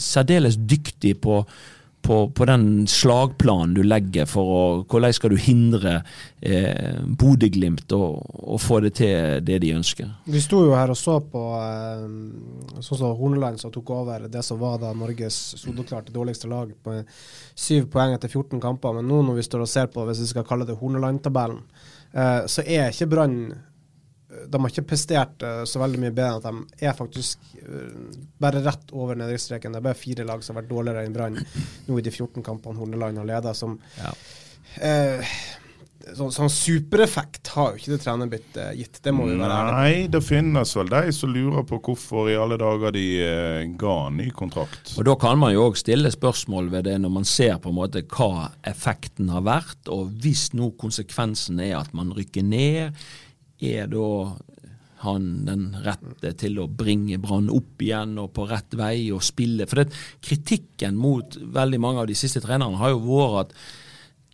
særdeles 0.00 0.58
dyktig 0.68 1.16
på, 1.24 1.42
på, 2.08 2.30
på, 2.30 2.44
den 2.48 2.86
slagplanen 2.88 3.74
du 3.76 3.82
legger 3.84 4.28
for 4.28 4.52
å 4.54 4.62
Hvordan 4.88 5.12
skal 5.12 5.34
du 5.34 5.40
hindre 5.42 5.98
eh, 6.40 6.96
Bodø-Glimt 7.04 7.92
å, 7.92 8.56
få 8.62 8.80
det 8.84 8.94
til 9.00 9.44
det 9.44 9.58
de 9.64 9.74
ønsker? 9.76 10.08
Vi 10.24 10.40
sto 10.40 10.62
jo 10.64 10.72
her 10.76 10.88
og 10.94 10.96
så 10.96 11.18
på 11.20 11.42
eh, 11.58 12.06
sånn 12.80 13.02
som 13.02 13.16
Horneland 13.18 13.60
som 13.60 13.74
tok 13.74 13.92
over 13.98 14.24
det 14.32 14.44
som 14.46 14.60
var 14.62 14.80
da 14.80 14.94
Norges 14.96 15.36
soleklart 15.60 16.08
dårligste 16.14 16.48
lag 16.48 16.72
på 16.72 16.96
syv 17.52 17.90
poeng 17.92 18.16
etter 18.16 18.32
14 18.32 18.62
kamper. 18.62 18.96
Men 18.96 19.10
nå 19.10 19.20
når 19.28 19.42
vi 19.42 19.48
står 19.50 19.66
og 19.66 19.72
ser 19.72 19.92
på, 19.92 20.06
hvis 20.08 20.24
vi 20.24 20.32
skal 20.32 20.48
kalle 20.48 20.68
det 20.68 20.78
Horneland-tabellen, 20.80 21.60
eh, 22.14 22.40
så 22.48 22.64
er 22.64 22.88
ikke 22.88 23.12
Brann 23.12 23.40
de 24.46 24.60
har 24.62 24.72
ikke 24.72 24.86
prestert 24.88 25.44
uh, 25.44 25.62
så 25.68 25.82
veldig 25.82 26.00
mye 26.02 26.14
bedre 26.14 26.50
enn 26.50 26.62
at 26.62 26.78
de 26.80 26.88
er 26.88 26.96
faktisk 26.96 27.52
uh, 27.62 28.16
bare 28.40 28.64
rett 28.64 28.94
over 28.96 29.18
nedrykksstreken. 29.18 29.74
Det 29.74 29.82
er 29.82 29.88
bare 29.90 29.98
fire 29.98 30.26
lag 30.28 30.44
som 30.44 30.56
har 30.56 30.62
vært 30.62 30.72
dårligere 30.72 31.06
enn 31.06 31.14
Brann 31.16 31.38
nå 31.38 31.98
i 31.98 32.04
de 32.04 32.14
14 32.14 32.44
kampene 32.46 32.80
Horneland 32.80 33.22
har 33.22 33.28
ledet. 33.28 33.56
Som 33.58 33.78
ja. 33.98 34.12
eh, 34.84 35.36
så, 36.14 36.28
sånn 36.32 36.50
supereffekt 36.52 37.50
har 37.52 37.72
jo 37.72 37.80
ikke 37.80 37.92
det 37.92 38.00
trenerbyttet 38.04 38.78
gitt. 38.78 39.00
Det 39.04 39.12
må 39.12 39.26
vi 39.28 39.36
være 39.36 39.58
ærlige 39.58 39.76
Nei, 39.76 40.08
det 40.14 40.22
finnes 40.24 40.74
vel 40.78 40.92
de 40.94 41.14
som 41.16 41.32
lurer 41.34 41.66
på 41.68 41.80
hvorfor 41.84 42.30
i 42.32 42.36
alle 42.38 42.58
dager 42.60 42.94
de 42.94 43.06
ga 43.80 43.96
ny 44.14 44.30
kontrakt. 44.36 44.94
Og 44.96 45.08
Da 45.08 45.16
kan 45.20 45.40
man 45.42 45.52
jo 45.54 45.66
òg 45.68 45.78
stille 45.80 46.12
spørsmål 46.14 46.72
ved 46.74 46.88
det 46.88 46.96
når 47.02 47.14
man 47.20 47.28
ser 47.28 47.58
på 47.62 47.72
en 47.72 47.80
måte 47.80 48.04
hva 48.08 48.50
effekten 48.68 49.32
har 49.34 49.44
vært. 49.48 49.80
Og 49.92 50.12
hvis 50.22 50.48
nå 50.56 50.72
konsekvensen 50.80 51.60
er 51.64 51.80
at 51.82 51.92
man 51.96 52.14
rykker 52.16 52.46
ned 52.46 52.96
er 53.60 53.90
da 53.90 54.10
han 55.02 55.26
den 55.46 55.66
rette 55.84 56.32
til 56.40 56.58
å 56.58 56.66
bringe 56.66 57.20
Brann 57.22 57.50
opp 57.54 57.82
igjen 57.84 58.16
og 58.18 58.32
på 58.34 58.48
rett 58.50 58.74
vei 58.78 59.10
og 59.14 59.22
spille? 59.26 59.68
For 59.70 59.82
det, 59.82 59.92
kritikken 60.24 60.98
mot 60.98 61.38
veldig 61.38 61.82
mange 61.82 62.02
av 62.02 62.10
de 62.10 62.18
siste 62.18 62.42
trenerne 62.44 62.80
har 62.80 62.94
jo 62.94 63.04
vært 63.06 63.46
at 63.46 63.60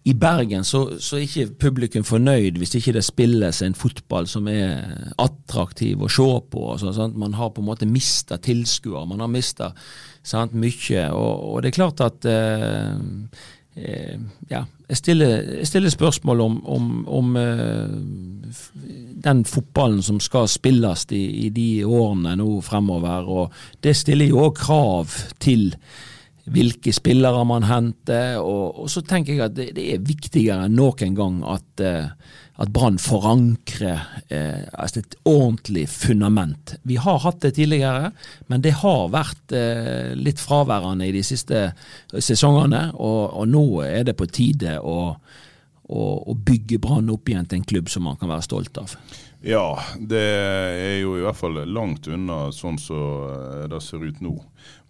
i 0.05 0.13
Bergen 0.21 0.67
så, 0.69 0.83
så, 1.01 1.17
er 1.17 1.25
ikke 1.25 1.55
publikum 1.63 2.05
fornøyd 2.05 2.59
hvis 2.61 2.75
ikke 2.77 2.93
det 2.93 3.07
spilles 3.07 3.63
en 3.65 3.77
fotball 3.77 4.29
som 4.29 4.51
er 4.53 5.15
attraktiv 5.21 6.03
å 6.05 6.11
se 6.13 6.27
på. 6.53 6.65
Så, 6.81 6.93
sant? 6.93 7.17
Man 7.17 7.37
har 7.39 7.55
på 7.57 7.65
en 7.65 7.71
måte 7.71 7.89
mista 7.89 8.37
tilskuere, 8.37 9.07
man 9.09 9.25
har 9.25 9.33
mista 9.33 9.71
mye. 10.53 11.07
Og, 11.09 11.33
og, 11.49 11.57
det 11.65 11.71
er 11.71 11.79
klart 11.79 12.05
at 12.05 12.29
eh, 12.29 12.93
ja, 13.75 14.61
jeg 14.89 14.97
stiller, 14.97 15.43
jeg 15.59 15.67
stiller, 15.67 15.91
spørsmål 15.91 16.41
om, 16.41 16.59
om, 16.67 16.89
om 17.09 17.37
uh, 17.37 17.89
den 19.25 19.45
fotballen 19.49 20.03
som 20.03 20.21
skal 20.23 20.49
spilles 20.49 21.07
i, 21.11 21.23
i, 21.47 21.49
de 21.55 21.85
årene 21.85 22.37
nå 22.39 22.61
fremover. 22.63 23.27
og 23.27 23.53
Det 23.83 23.97
stiller 23.97 24.31
jo 24.31 24.45
òg 24.47 24.59
krav 24.61 25.17
til 25.43 25.73
hvilke 26.45 26.93
spillere 26.93 27.45
man 27.49 27.67
henter. 27.67 28.39
Og, 28.39 28.85
og, 28.85 28.91
så 28.93 29.03
tenker 29.03 29.35
jeg 29.35 29.47
at 29.49 29.57
det, 29.57 29.71
det 29.77 29.89
er 29.95 30.07
viktigere 30.07 30.69
enn 30.69 30.77
noen 30.79 31.19
gang 31.19 31.43
at 31.57 31.85
uh, 31.85 32.41
at 32.63 32.71
Brann 32.71 33.01
forankrer 33.03 34.03
eh, 34.31 34.63
altså 34.79 35.03
et 35.03 35.17
ordentlig 35.27 35.89
fundament. 35.91 36.77
Vi 36.87 36.97
har 37.03 37.19
hatt 37.25 37.41
det 37.43 37.57
tidligere, 37.57 38.13
men 38.47 38.63
det 38.63 38.77
har 38.85 39.11
vært 39.11 39.55
eh, 39.57 40.13
litt 40.15 40.43
fraværende 40.43 41.09
i 41.09 41.15
de 41.17 41.25
siste 41.27 41.67
sesongene. 42.15 42.87
Og, 42.95 43.35
og 43.41 43.51
nå 43.51 43.65
er 43.89 44.07
det 44.07 44.15
på 44.19 44.31
tide 44.31 44.79
å, 44.79 44.99
å, 45.91 46.05
å 46.31 46.37
bygge 46.39 46.79
Brann 46.85 47.11
opp 47.11 47.29
igjen 47.29 47.51
til 47.51 47.59
en 47.59 47.69
klubb 47.75 47.91
som 47.91 48.07
man 48.07 48.21
kan 48.21 48.31
være 48.31 48.47
stolt 48.47 48.79
av. 48.83 48.95
Ja, 49.45 49.67
det 49.99 50.23
er 50.25 50.99
jo 51.03 51.19
i 51.19 51.25
hvert 51.27 51.37
fall 51.37 51.59
langt 51.69 52.07
unna 52.09 52.47
sånn 52.55 52.79
som 52.81 53.67
det 53.69 53.83
ser 53.85 54.07
ut 54.07 54.23
nå. 54.25 54.39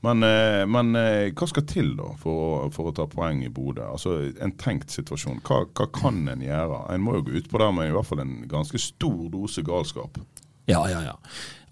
Men, 0.04 0.22
eh, 0.22 0.66
men, 0.68 0.96
eh, 0.96 1.30
hva 1.32 1.46
skal 1.48 1.64
til 1.68 1.94
da 1.96 2.10
for, 2.20 2.68
for 2.74 2.90
å 2.90 2.94
ta 2.96 3.06
poeng 3.08 3.40
i 3.44 3.50
Bodø? 3.52 3.86
Altså, 3.94 4.18
en 4.44 4.52
tenkt 4.60 4.92
situasjon. 4.92 5.40
Hva, 5.46 5.62
hva, 5.70 5.86
kan 5.94 6.26
en 6.28 6.44
gjøre? 6.44 6.80
En 6.92 7.04
må 7.04 7.16
jo 7.16 7.24
gå 7.28 7.38
ut 7.38 7.48
på 7.48 7.60
det 7.62 7.68
med 7.72 7.88
i 7.88 7.94
hvert 7.94 8.10
fall 8.10 8.20
en 8.24 8.34
ganske 8.50 8.80
stor 8.82 9.22
dose 9.32 9.64
galskap. 9.64 10.20
Ja, 10.68 10.82
ja, 10.92 11.00
ja. 11.06 11.14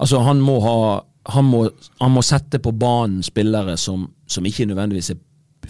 Altså, 0.01 0.23
han 0.25 0.41
må, 0.45 0.57
ha, 0.65 0.79
han 1.35 1.51
må, 1.51 1.67
han 2.01 2.15
må 2.15 2.25
sette 2.25 2.63
på 2.63 2.73
banen 2.73 3.21
spillere 3.27 3.77
som, 3.81 4.09
som 4.27 4.49
ikke 4.49 4.69
nødvendigvis 4.71 5.13
er 5.17 5.21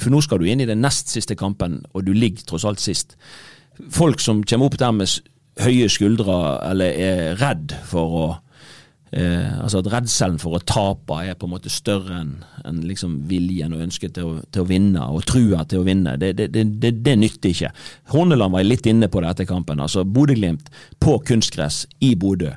For 0.00 0.08
nå 0.08 0.22
skal 0.24 0.40
du 0.40 0.46
inn 0.48 0.62
i 0.64 0.66
den 0.66 0.80
nest 0.80 1.10
siste 1.12 1.34
kampen, 1.36 1.82
og 1.92 2.06
du 2.06 2.14
ligger 2.16 2.46
tross 2.48 2.64
alt 2.64 2.80
sist. 2.80 3.12
Folk 3.92 4.22
som 4.24 4.40
kommer 4.48 4.70
opp 4.70 4.78
der 4.80 4.94
med 4.96 5.18
høye 5.60 5.90
skuldre 5.92 6.38
eller 6.64 6.96
er 6.96 7.36
redd 7.42 7.74
for 7.90 8.16
å 8.16 8.24
Eh, 9.12 9.60
altså 9.60 9.82
at 9.82 9.90
Redselen 9.92 10.38
for 10.40 10.56
å 10.56 10.62
tape 10.64 11.18
er 11.20 11.36
på 11.36 11.44
en 11.44 11.52
måte 11.52 11.68
større 11.72 12.22
enn 12.22 12.30
en 12.64 12.78
liksom 12.88 13.18
viljen 13.28 13.74
og 13.76 13.82
ønsket 13.84 14.14
til 14.16 14.38
til 14.48 14.62
å, 14.62 14.68
vinne, 14.68 15.02
og 15.04 15.26
trua 15.28 15.66
til 15.68 15.82
å 15.82 15.86
vinne. 15.86 16.14
Det, 16.20 16.32
det, 16.38 16.48
det, 16.54 16.94
det 17.04 17.16
nytter 17.20 17.52
ikke. 17.52 17.72
Horneland 18.14 18.56
var 18.56 18.64
litt 18.64 18.88
inne 18.88 19.10
på 19.12 19.20
det 19.20 19.34
etter 19.34 19.48
kampen. 19.50 19.80
altså 19.84 20.06
Bodø-Glimt 20.08 20.72
på 21.02 21.18
kunstgress 21.28 21.84
i 22.00 22.14
Bodø. 22.16 22.54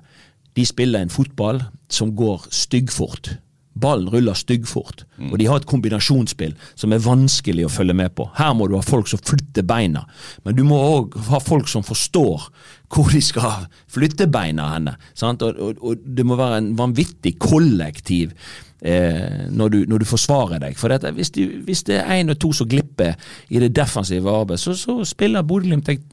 De 0.55 0.63
spiller 0.63 1.03
en 1.03 1.11
fotball 1.11 1.59
som 1.91 2.15
går 2.15 2.47
styggfort. 2.55 3.35
Ballen 3.75 4.07
ruller 4.09 4.37
styggfort, 4.39 5.03
mm. 5.17 5.31
og 5.33 5.39
de 5.39 5.47
har 5.49 5.59
et 5.59 5.67
kombinasjonsspill 5.67 6.53
som 6.79 6.93
er 6.95 7.03
vanskelig 7.03 7.65
å 7.67 7.71
følge 7.73 7.95
med 7.97 8.13
på. 8.15 8.29
Her 8.37 8.53
må 8.55 8.69
du 8.71 8.77
ha 8.77 8.83
folk 8.85 9.09
som 9.11 9.19
flytter 9.19 9.67
beina, 9.67 10.05
men 10.47 10.55
du 10.55 10.63
må 10.67 10.79
òg 10.79 11.17
ha 11.27 11.41
folk 11.43 11.67
som 11.67 11.83
forstår 11.83 12.47
hvor 12.93 13.11
de 13.11 13.19
skal 13.23 13.65
flytte 13.91 14.29
beina 14.31 14.69
henne. 14.75 14.95
Og, 15.19 15.43
og, 15.43 15.81
og, 15.81 16.05
det 16.05 16.23
må 16.27 16.37
være 16.39 16.61
en 16.61 16.71
vanvittig 16.79 17.35
kollektiv 17.41 18.31
eh, 18.79 19.45
når, 19.51 19.69
du, 19.73 19.77
når, 19.89 20.03
du, 20.03 20.07
forsvarer 20.09 20.61
deg. 20.63 20.79
For 20.79 20.93
dette, 20.93 21.11
hvis, 21.17 21.33
de, 21.35 21.47
hvis, 21.67 21.83
det 21.89 21.99
er 21.99 22.21
én 22.21 22.31
og 22.31 22.39
to 22.41 22.53
som 22.55 22.69
glipper 22.71 23.15
i 23.49 23.61
det 23.63 23.73
defensive 23.75 24.31
arbeidet, 24.31 24.63
så, 24.63 24.75
så 24.79 25.01
spiller 25.07 25.45
Bodø-Glimt 25.45 25.91
deg 25.91 26.03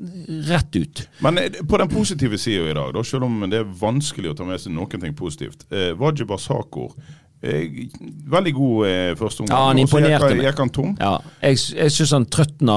rett 0.50 0.78
ut. 0.78 1.06
Men 1.24 1.38
eh, 1.42 1.62
på 1.62 1.82
den 1.82 1.92
positive 1.92 2.40
sida 2.40 2.70
i 2.70 2.76
dag, 2.78 2.94
da, 2.96 3.06
selv 3.06 3.28
om 3.28 3.42
det 3.46 3.62
er 3.62 3.74
vanskelig 3.86 4.32
å 4.32 4.38
ta 4.38 4.48
med 4.48 4.62
seg 4.62 4.74
noen 4.74 5.02
ting 5.02 5.18
positivt. 5.18 5.66
Eh, 5.70 5.92
Wajib 5.98 6.34
Asakor 6.34 6.96
veldig 7.42 8.52
god 8.54 8.86
eh, 8.86 9.14
første 9.18 9.42
omgang. 9.42 9.56
Ja, 9.56 9.62
han 9.66 9.78
imponerte 9.82 10.28
meg. 10.30 10.44
jeg, 10.46 10.54
han? 10.58 10.92
Ja, 11.00 11.12
jeg 11.42 11.58
jeg 11.74 11.94
syns 11.94 12.12
han 12.14 12.26
trøtna 12.30 12.76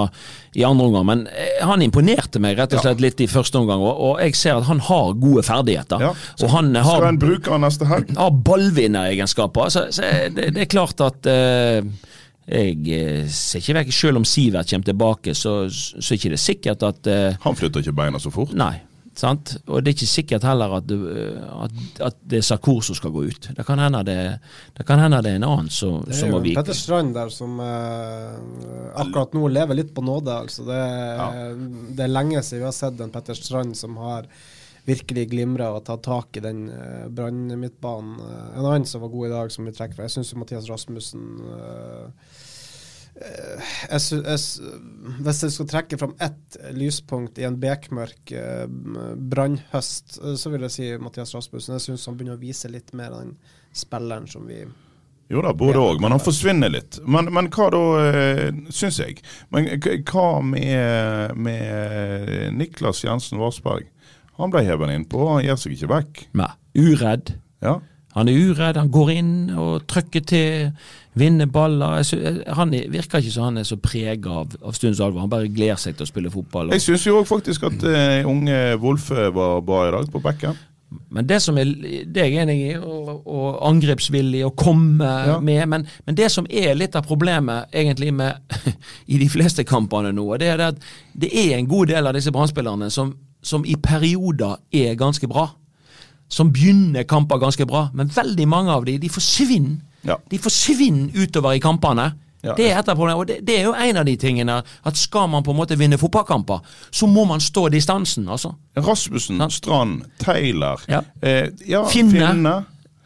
i 0.57 0.63
andre 0.65 0.87
omgang, 0.89 1.05
men 1.05 1.21
eh, 1.29 1.61
han 1.61 1.83
imponerte 1.85 2.41
meg 2.41 2.57
rett 2.57 2.73
og 2.73 2.81
slett 2.81 3.03
litt 3.03 3.21
i 3.21 3.27
første 3.29 3.61
omgang. 3.61 3.83
Og, 3.85 3.93
og, 3.93 4.23
jeg 4.23 4.37
ser 4.39 4.57
at 4.57 4.65
han 4.69 4.81
har 4.87 5.13
gode 5.21 5.45
ferdigheter. 5.45 6.07
Ja. 6.07 6.15
Og 6.41 6.55
han 6.55 6.73
har, 6.73 6.97
Skal 6.97 7.07
han 7.11 7.21
bruke 7.21 7.53
han 7.53 7.65
neste 7.67 7.89
helg? 7.89 8.15
Har 8.17 8.33
ballvinneregenskaper. 8.49 9.69
Så, 9.69 9.85
så 9.93 10.09
det, 10.33 10.49
det, 10.55 10.65
er 10.65 10.71
klart 10.71 11.05
at 11.05 11.29
uh, 11.29 11.85
jeg 12.49 13.29
ser 13.33 13.61
ikke 13.61 13.79
vekk, 13.79 13.93
Selv 13.99 14.21
om 14.21 14.25
Sivert 14.25 14.69
kommer 14.69 14.89
tilbake, 14.89 15.37
så, 15.37 15.55
så 15.69 16.01
er 16.01 16.17
det 16.17 16.21
ikke 16.23 16.41
sikkert 16.41 16.89
at 16.89 17.09
uh, 17.09 17.39
Han 17.45 17.57
flytter 17.57 17.85
ikke 17.85 17.97
beina 18.01 18.21
så 18.21 18.33
fort? 18.33 18.57
Nei. 18.57 18.79
Sant? 19.15 19.55
Og 19.65 19.83
det 19.83 19.91
er 19.91 19.95
ikke 19.95 20.09
sikkert 20.11 20.47
heller 20.47 20.73
at, 20.77 20.87
det, 20.89 20.97
at, 21.55 21.77
at 22.09 22.17
det 22.27 22.41
er 22.41 22.47
Sarkor 22.49 22.81
som 22.85 22.97
skal 22.97 23.13
gå 23.15 23.23
ut. 23.29 23.49
Det 23.55 23.65
kan 23.67 23.79
hende 23.79 24.01
det, 24.07 24.17
det, 24.75 24.85
kan 24.87 24.99
hende 24.99 25.21
det 25.23 25.31
er 25.35 25.39
en 25.39 25.47
annen 25.47 25.71
som, 25.71 26.01
som 26.09 26.33
må 26.35 26.41
vike. 26.43 26.55
Det 26.55 26.59
er 26.59 26.59
jo 26.59 26.59
Petter 26.61 26.79
Strand 26.81 27.15
der 27.15 27.31
som 27.33 27.55
eh, 27.63 28.91
akkurat 29.05 29.37
nå 29.37 29.47
lever 29.55 29.79
litt 29.79 29.95
på 29.95 30.03
nåde. 30.05 30.35
Altså. 30.45 30.67
Det, 30.67 30.81
ja. 30.81 31.29
det, 31.55 32.03
er 32.03 32.11
lenge 32.11 32.43
siden 32.43 32.65
vi 32.65 32.69
har 32.69 32.77
sett 32.77 33.01
en 33.01 33.15
Petter 33.15 33.39
Strand 33.39 33.77
som 33.79 33.97
har 34.03 34.27
virkelig 34.85 35.29
glimra 35.31 35.71
og 35.73 35.85
tatt 35.87 36.03
tak 36.05 36.37
i 36.37 36.43
den 36.45 36.67
eh, 36.69 37.07
brannmidtbanen. 37.09 38.19
Uh, 38.21 38.59
en 38.59 38.67
annen 38.67 38.85
som 38.85 39.01
var 39.01 39.09
god 39.15 39.27
i 39.27 39.33
dag, 39.33 39.53
som 39.53 39.65
vi 39.65 39.73
trekker 39.73 39.97
fra. 39.97 40.05
Jeg 40.05 40.19
syns 40.19 40.35
Mathias 40.37 40.69
Rasmussen 40.69 41.25
Eh, 41.55 42.07
jeg, 43.15 44.01
jeg, 44.11 44.39
hvis 45.23 45.43
jeg 45.45 45.53
skal 45.55 45.67
trekke 45.71 45.99
fram 45.99 46.15
ett 46.19 46.57
lyspunkt 46.75 47.39
i 47.39 47.45
en 47.47 47.59
bekmørk 47.61 48.33
eh, 48.35 48.65
brannhøst, 49.31 50.17
eh, 50.19 50.35
så 50.39 50.51
vil 50.51 50.65
jeg 50.67 50.75
si 50.75 50.89
Mathias 50.99 51.31
Rasmussen. 51.35 51.77
Jeg 51.77 51.85
syns 51.87 52.07
han 52.09 52.17
begynner 52.19 52.35
å 52.35 52.43
vise 52.43 52.71
litt 52.71 52.91
mer 52.97 53.15
av 53.15 53.23
den 53.23 53.37
spilleren 53.75 54.27
som 54.31 54.47
vi 54.49 54.65
jo 55.25 55.41
da, 55.41 55.55
både 55.57 55.81
òg, 55.81 56.03
men 56.03 56.13
han 56.13 56.21
forsvinner 56.21 56.69
litt. 56.69 56.99
Men, 57.01 57.31
men 57.33 57.47
hva 57.49 57.71
da, 57.73 57.79
eh, 58.11 58.59
syns 58.69 58.99
jeg. 59.01 59.23
Men 59.49 59.71
hva 60.05 60.27
med, 60.45 61.33
med 61.33 62.53
Niklas 62.53 63.01
Jensen 63.07 63.41
Varsberg? 63.41 63.87
Han 64.37 64.53
ble 64.53 64.61
hevet 64.67 64.93
innpå, 64.93 65.23
han 65.31 65.41
gir 65.41 65.57
seg 65.57 65.73
ikke 65.73 65.89
vekk. 65.95 66.21
Nei, 66.37 66.51
uredd. 66.77 67.33
Ja. 67.65 67.79
Han 68.15 68.29
er 68.31 68.37
uredd, 68.49 68.77
han 68.79 68.91
går 68.95 69.09
inn 69.11 69.31
og 69.59 69.85
trykker 69.91 70.23
til, 70.27 70.69
vinner 71.19 71.49
baller. 71.51 72.01
Sy- 72.07 72.43
Han 72.55 72.73
er- 72.73 72.87
virker 72.91 73.19
ikke 73.19 73.31
som 73.33 73.43
han 73.49 73.57
er 73.57 73.63
så 73.67 73.75
prega 73.77 74.29
av, 74.41 74.53
av 74.63 74.73
stundens 74.77 75.01
alvor. 75.03 75.19
Han 75.25 75.29
bare 75.33 75.47
gleder 75.51 75.75
seg 75.81 75.97
til 75.97 76.05
å 76.07 76.11
spille 76.11 76.31
fotball. 76.31 76.71
Jeg 76.71 76.81
syns 76.85 77.05
jo 77.07 77.23
faktisk 77.27 77.63
at 77.67 77.83
uh, 77.83 78.29
unge 78.31 78.77
Wolfe 78.79 79.27
var 79.35 79.59
bra 79.67 79.87
i 79.87 79.91
dag, 79.97 80.07
på 80.11 80.21
bekken. 80.23 80.55
Men 81.11 81.27
det 81.27 81.41
som 81.43 81.57
er, 81.59 81.65
det 82.07 82.21
er 82.21 82.29
jeg 82.29 82.43
enig 82.45 82.55
i, 82.69 82.75
og, 82.77 83.25
og 83.27 83.57
angrepsvillig 83.67 84.45
å 84.47 84.53
komme 84.55 85.03
Ja. 85.27 85.39
med. 85.43 85.65
Men, 85.67 85.85
men 86.05 86.15
det 86.15 86.29
som 86.31 86.45
er 86.49 86.75
litt 86.77 86.95
av 86.95 87.03
problemet 87.09 87.65
egentlig 87.73 88.13
med 88.15 88.37
i 89.11 89.17
de 89.19 89.27
fleste 89.29 89.65
kampene 89.67 90.13
nå, 90.15 90.29
det 90.39 90.47
er 90.53 90.57
det 90.61 90.69
at 90.71 90.87
det 91.13 91.33
er 91.35 91.57
en 91.57 91.67
god 91.67 91.87
del 91.91 92.07
av 92.07 92.13
disse 92.15 92.31
brannspillerne 92.31 92.87
som, 92.93 93.11
som 93.43 93.65
i 93.67 93.75
perioder 93.75 94.55
er 94.71 94.95
ganske 94.95 95.27
bra. 95.27 95.49
Som 96.29 96.51
begynner 96.53 97.03
kamper 97.03 97.37
ganske 97.37 97.65
bra, 97.69 97.89
men 97.93 98.09
veldig 98.15 98.47
mange 98.47 98.71
av 98.73 98.85
de, 98.85 98.97
de 98.97 99.09
forsvinner. 99.09 99.77
Ja. 100.05 100.15
De 100.29 100.37
forsvinner 100.41 101.13
utover 101.15 101.53
i 101.55 101.59
kampene. 101.59 102.11
Ja. 102.45 102.53
Det 102.57 102.65
er 102.69 102.77
et 102.79 102.89
av 102.89 102.95
problemene, 102.97 103.17
og 103.23 103.27
det, 103.27 103.39
det 103.47 103.55
er 103.59 103.63
jo 103.65 103.73
en 103.73 103.97
av 103.97 104.05
de 104.05 104.13
tingene 104.21 104.59
at 104.85 104.97
skal 105.01 105.29
man 105.33 105.41
på 105.43 105.49
en 105.53 105.57
måte 105.57 105.77
vinne 105.79 105.97
fotballkamper, 105.97 106.59
så 106.93 107.07
må 107.09 107.23
man 107.25 107.41
stå 107.41 107.69
distansen, 107.73 108.27
altså. 108.29 108.51
Rasmussen, 108.77 109.39
Ja. 109.41 109.47
Strand, 109.49 110.03
Taylor 110.21 110.81
Ja. 110.87 111.01
eh, 111.21 111.49
ja, 111.67 111.81
Finne. 111.89 112.27
Finne. 112.27 112.55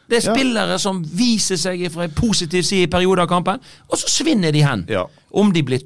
Det 0.10 0.18
er 0.18 0.34
spillere 0.34 0.80
som 0.82 1.04
viser 1.06 1.56
seg 1.62 1.86
fra 1.94 2.04
en 2.08 2.12
positiv 2.18 2.64
side 2.68 2.88
i 2.88 2.92
perioder 2.92 3.24
av 3.24 3.30
kampen, 3.30 3.60
og 3.88 3.98
så 4.02 4.10
svinner 4.10 4.52
de 4.52 4.64
hen. 4.66 4.88
Om 5.32 5.52
de 5.54 5.64
blir 5.64 5.80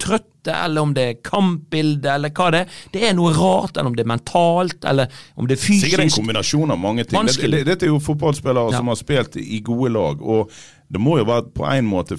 trøtte, 0.43 0.65
eller 0.65 0.81
om 0.81 0.93
det 0.93 1.03
er 1.03 1.19
kampbilde, 1.23 2.09
eller 2.15 2.29
hva 2.35 2.51
det 2.51 2.59
er. 2.65 2.67
Det 2.93 3.03
er 3.09 3.13
noe 3.17 3.33
rart, 3.33 3.77
eller 3.77 3.89
om 3.91 3.95
det 3.95 4.03
er 4.05 4.11
mentalt, 4.13 4.83
eller 4.85 5.07
om 5.37 5.47
det 5.47 5.57
er 5.57 5.61
fysisk. 5.63 5.87
Sikkert 5.87 6.05
en 6.05 6.09
kombinasjon 6.17 6.71
av 6.71 6.79
mange 6.79 7.03
ting. 7.05 7.19
Vanskelig. 7.19 7.63
Dette 7.65 7.85
er 7.85 7.93
jo 7.93 7.99
fotballspillere 7.99 8.71
Ja. 8.71 8.77
som 8.77 8.87
har 8.87 8.95
spilt 8.95 9.35
i 9.37 9.59
gode 9.61 9.91
lag. 9.91 10.21
og 10.21 10.49
det 10.87 11.01
må 11.01 11.15
jo 11.17 11.25
være 11.25 11.47
på 11.55 11.65
en 11.65 11.87
måte 11.89 12.17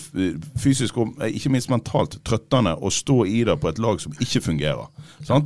fysisk 0.61 0.97
og 0.99 1.21
eh, 1.23 1.35
ikke 1.37 1.53
minst 1.55 1.71
mentalt 1.71 2.17
trøttende 2.27 2.75
å 2.75 2.91
stå 2.93 3.21
i 3.31 3.43
det 3.47 3.55
på 3.63 3.71
et 3.71 3.81
lag 3.83 4.01
som 4.03 4.15
ikke 4.19 4.43
fungerer. 4.49 4.89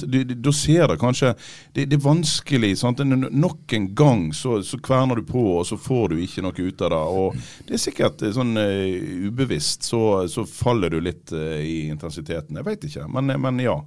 Du, 0.09 0.53
ser 0.53 0.87
det 0.89 0.99
kanskje 1.01 1.35
Det, 1.75 1.85
det 1.91 1.99
er 1.99 2.05
vanskelig. 2.05 2.73
Sant? 2.81 3.03
Nok 3.05 3.75
en 3.77 3.91
gang 3.99 4.25
så, 4.35 4.59
så 4.65 4.79
kverner 4.81 5.21
du 5.21 5.27
på, 5.29 5.45
og 5.59 5.67
så 5.69 5.77
får 5.77 6.15
du 6.15 6.23
ikke 6.25 6.45
noe 6.47 6.57
ut 6.57 6.85
av 6.87 6.95
det. 6.95 7.03
og 7.21 7.37
Det 7.69 7.77
er 7.77 7.85
sikkert 7.85 8.25
eh, 8.25 8.35
sånn 8.35 8.57
uh, 8.57 9.29
ubevisst 9.29 9.89
så, 9.89 10.03
så 10.31 10.47
faller 10.49 10.95
du 10.95 11.01
litt 11.05 11.35
uh, 11.35 11.59
i 11.61 11.89
intensiteten. 11.93 12.57
Jeg 12.59 12.69
veit 12.69 12.89
ikke, 12.89 13.09
men, 13.13 13.35
men 13.43 13.65
ja. 13.65 13.81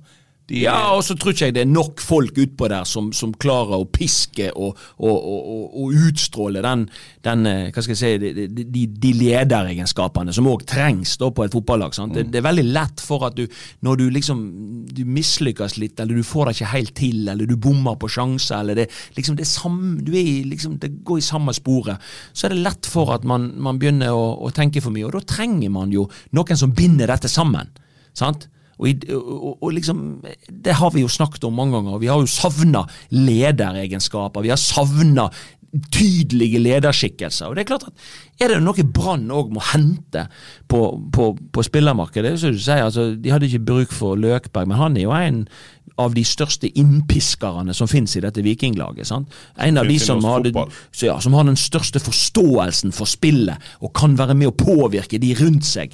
De, 0.52 0.66
Ja, 0.66 0.92
og 0.92 1.04
så 1.08 1.16
tror 1.16 1.32
ikke 1.32 1.48
jeg 1.48 1.56
det 1.56 1.64
er 1.64 1.72
nok 1.72 2.02
folk 2.04 2.36
utpå 2.44 2.68
der 2.72 2.88
som, 2.90 3.12
som 3.16 3.32
klarer 3.40 3.80
å 3.80 3.88
piske 3.88 4.50
og, 4.52 4.80
og, 5.00 5.16
og, 5.16 5.78
og, 5.80 5.96
utstråle 6.12 6.64
den, 6.66 6.84
den 7.24 7.48
eh, 7.48 7.70
hva 7.72 7.84
skal 7.84 7.96
jeg 7.96 8.02
si, 8.02 8.12
de, 8.20 8.48
de, 8.52 8.66
de, 8.68 8.86
de 9.06 9.14
lederegenskapene 9.16 10.36
som 10.36 10.50
òg 10.52 10.66
trengs 10.68 11.16
da 11.22 11.32
på 11.32 11.46
et 11.46 11.56
fotballag. 11.56 11.96
Sant? 11.96 12.18
Det, 12.18 12.28
det 12.34 12.42
er 12.42 12.48
veldig 12.50 12.68
lett 12.68 13.04
for 13.06 13.28
at 13.30 13.40
du, 13.40 13.46
når 13.86 14.02
du 14.02 14.06
liksom 14.12 14.44
du 14.92 15.04
mislykkes 15.08 15.78
litt, 15.80 16.00
eller 16.02 16.20
du 16.20 16.28
får 16.28 16.50
det 16.50 16.56
ikke 16.58 16.72
helt 16.76 16.96
til, 17.00 17.20
eller 17.32 17.50
du 17.50 17.56
bommer 17.62 17.98
på 18.00 18.10
sjanser, 18.12 18.60
eller 18.60 18.84
det, 18.84 18.88
liksom 19.18 19.38
det, 19.40 19.48
samme, 19.50 19.98
du 20.04 20.14
er 20.18 20.48
liksom, 20.52 20.78
det 20.82 20.94
går 21.08 21.22
i 21.22 21.26
samme 21.26 21.56
sporet, 21.56 22.12
så 22.34 22.48
er 22.48 22.56
det 22.56 22.64
lett 22.66 22.90
for 22.92 23.14
at 23.16 23.28
man, 23.28 23.52
man 23.62 23.80
begynner 23.82 24.16
å, 24.16 24.34
å 24.44 24.52
tenke 24.56 24.84
for 24.84 24.94
mye. 24.94 25.08
Og 25.08 25.16
da 25.16 25.24
trenger 25.38 25.72
man 25.74 25.94
jo 25.94 26.08
noen 26.36 26.60
som 26.60 26.76
binder 26.76 27.12
dette 27.12 27.32
sammen. 27.32 27.72
sant? 28.18 28.50
Og, 28.82 29.08
og, 29.14 29.56
og 29.62 29.74
liksom, 29.78 30.04
Det 30.50 30.74
har 30.80 30.92
vi 30.92 31.06
jo 31.06 31.10
snakket 31.12 31.44
om 31.46 31.54
mange 31.54 31.78
ganger. 31.78 32.02
Vi 32.02 32.10
har 32.10 32.22
jo 32.22 32.30
savna 32.30 32.86
lederegenskaper. 33.14 34.42
Vi 34.42 34.54
har 34.54 34.62
savna 34.62 35.30
tydelige 35.92 36.60
lederskikkelser. 36.60 37.48
Og 37.48 37.56
det 37.56 37.64
er 37.64 37.70
klart 37.70 37.86
at 37.88 38.42
Er 38.42 38.50
det 38.52 38.64
noe 38.64 38.84
Brann 38.84 39.30
òg 39.32 39.52
må 39.54 39.62
hente 39.72 40.26
på, 40.68 40.82
på, 41.14 41.28
på 41.54 41.64
spillermarkedet 41.64 42.34
så 42.42 42.52
du 42.52 42.60
sier, 42.60 42.84
altså, 42.84 43.12
De 43.16 43.32
hadde 43.32 43.48
ikke 43.48 43.66
bruk 43.70 43.94
for 43.96 44.20
Løkberg, 44.20 44.68
men 44.68 44.82
han 44.82 44.98
er 44.98 45.06
jo 45.06 45.16
en 45.16 45.46
av 46.02 46.16
de 46.16 46.24
største 46.26 46.70
innpiskerne 46.80 47.76
som 47.78 47.90
finnes 47.90 48.16
i 48.18 48.24
dette 48.24 48.42
vikinglaget. 48.42 49.08
sant? 49.08 49.30
En 49.62 49.78
av 49.78 49.88
de 49.88 50.00
som 50.02 50.24
har, 50.26 50.48
så 50.92 51.12
ja, 51.12 51.20
som 51.22 51.36
har 51.38 51.46
den 51.46 51.60
største 51.60 52.02
forståelsen 52.02 52.96
for 52.96 53.10
spillet, 53.10 53.62
og 53.84 53.94
kan 53.94 54.16
være 54.18 54.34
med 54.40 54.50
å 54.50 54.56
påvirke 54.58 55.20
de 55.22 55.36
rundt 55.38 55.68
seg. 55.68 55.94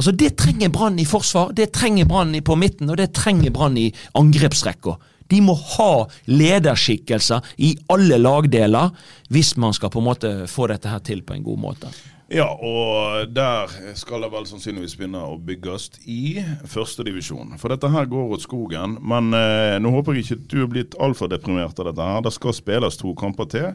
Altså 0.00 0.14
Det 0.16 0.30
trenger 0.40 0.70
Brann 0.72 0.96
i 0.96 1.04
forsvar, 1.04 1.50
det 1.52 1.74
trenger 1.76 2.06
Brann 2.08 2.32
på 2.40 2.54
midten, 2.56 2.88
og 2.88 2.96
det 2.96 3.10
trenger 3.12 3.52
Brann 3.52 3.74
i 3.76 3.90
angrepsrekka. 4.16 4.94
De 5.28 5.42
må 5.44 5.52
ha 5.76 6.06
lederskikkelser 6.24 7.44
i 7.60 7.74
alle 7.92 8.16
lagdeler 8.16 8.94
hvis 9.28 9.52
man 9.60 9.76
skal 9.76 9.92
på 9.92 10.00
en 10.00 10.08
måte 10.08 10.30
få 10.48 10.70
dette 10.72 10.88
her 10.88 11.04
til 11.04 11.20
på 11.20 11.36
en 11.36 11.44
god 11.44 11.60
måte. 11.66 11.92
Ja, 12.30 12.46
og 12.54 13.32
der 13.34 13.72
skal 13.98 14.22
det 14.22 14.28
vel 14.30 14.44
sannsynligvis 14.46 14.94
begynne 14.94 15.24
å 15.26 15.34
bygges 15.42 15.88
i 16.06 16.38
førstedivisjon. 16.70 17.56
For 17.58 17.74
dette 17.74 17.90
her 17.90 18.06
går 18.10 18.36
åt 18.36 18.44
skogen. 18.44 18.94
Men 19.02 19.34
eh, 19.34 19.74
nå 19.82 19.90
håper 19.96 20.14
jeg 20.14 20.28
ikke 20.28 20.38
du 20.52 20.56
er 20.62 20.70
blitt 20.70 20.94
altfor 21.02 21.32
deprimert 21.32 21.82
av 21.82 21.90
dette 21.90 22.06
her. 22.06 22.22
Det 22.22 22.32
skal 22.36 22.54
spilles 22.54 23.00
to 23.00 23.16
kamper 23.18 23.50
til. 23.50 23.68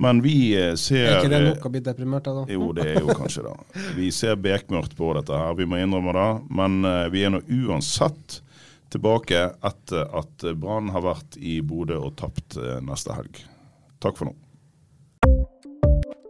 Men 0.00 0.22
vi 0.24 0.36
eh, 0.56 0.72
ser 0.80 1.10
Er 1.10 1.18
ikke 1.20 1.34
det 1.34 1.42
nok 1.44 1.68
å 1.68 1.74
bli 1.76 1.84
deprimert 1.90 2.30
av, 2.32 2.40
da? 2.40 2.56
Jo, 2.56 2.70
det 2.76 2.88
er 2.88 3.02
jo 3.04 3.18
kanskje 3.20 3.44
det. 3.50 3.56
Vi 3.98 4.08
ser 4.16 4.40
bekmørkt 4.40 4.96
på 4.96 5.12
dette 5.20 5.36
her, 5.36 5.52
vi 5.60 5.68
må 5.68 5.82
innrømme 5.82 6.16
det. 6.16 6.28
Men 6.56 6.80
eh, 6.88 7.06
vi 7.12 7.26
er 7.28 7.36
nå 7.36 7.44
uansett 7.60 8.40
tilbake 8.90 9.44
etter 9.60 10.08
at 10.18 10.44
eh, 10.48 10.56
Brann 10.56 10.90
har 10.94 11.04
vært 11.04 11.36
i 11.36 11.60
Bodø 11.60 12.00
og 12.00 12.16
tapt 12.20 12.56
eh, 12.56 12.78
neste 12.84 13.12
helg. 13.16 13.44
Takk 14.00 14.16
for 14.16 14.30
nå. 14.30 14.36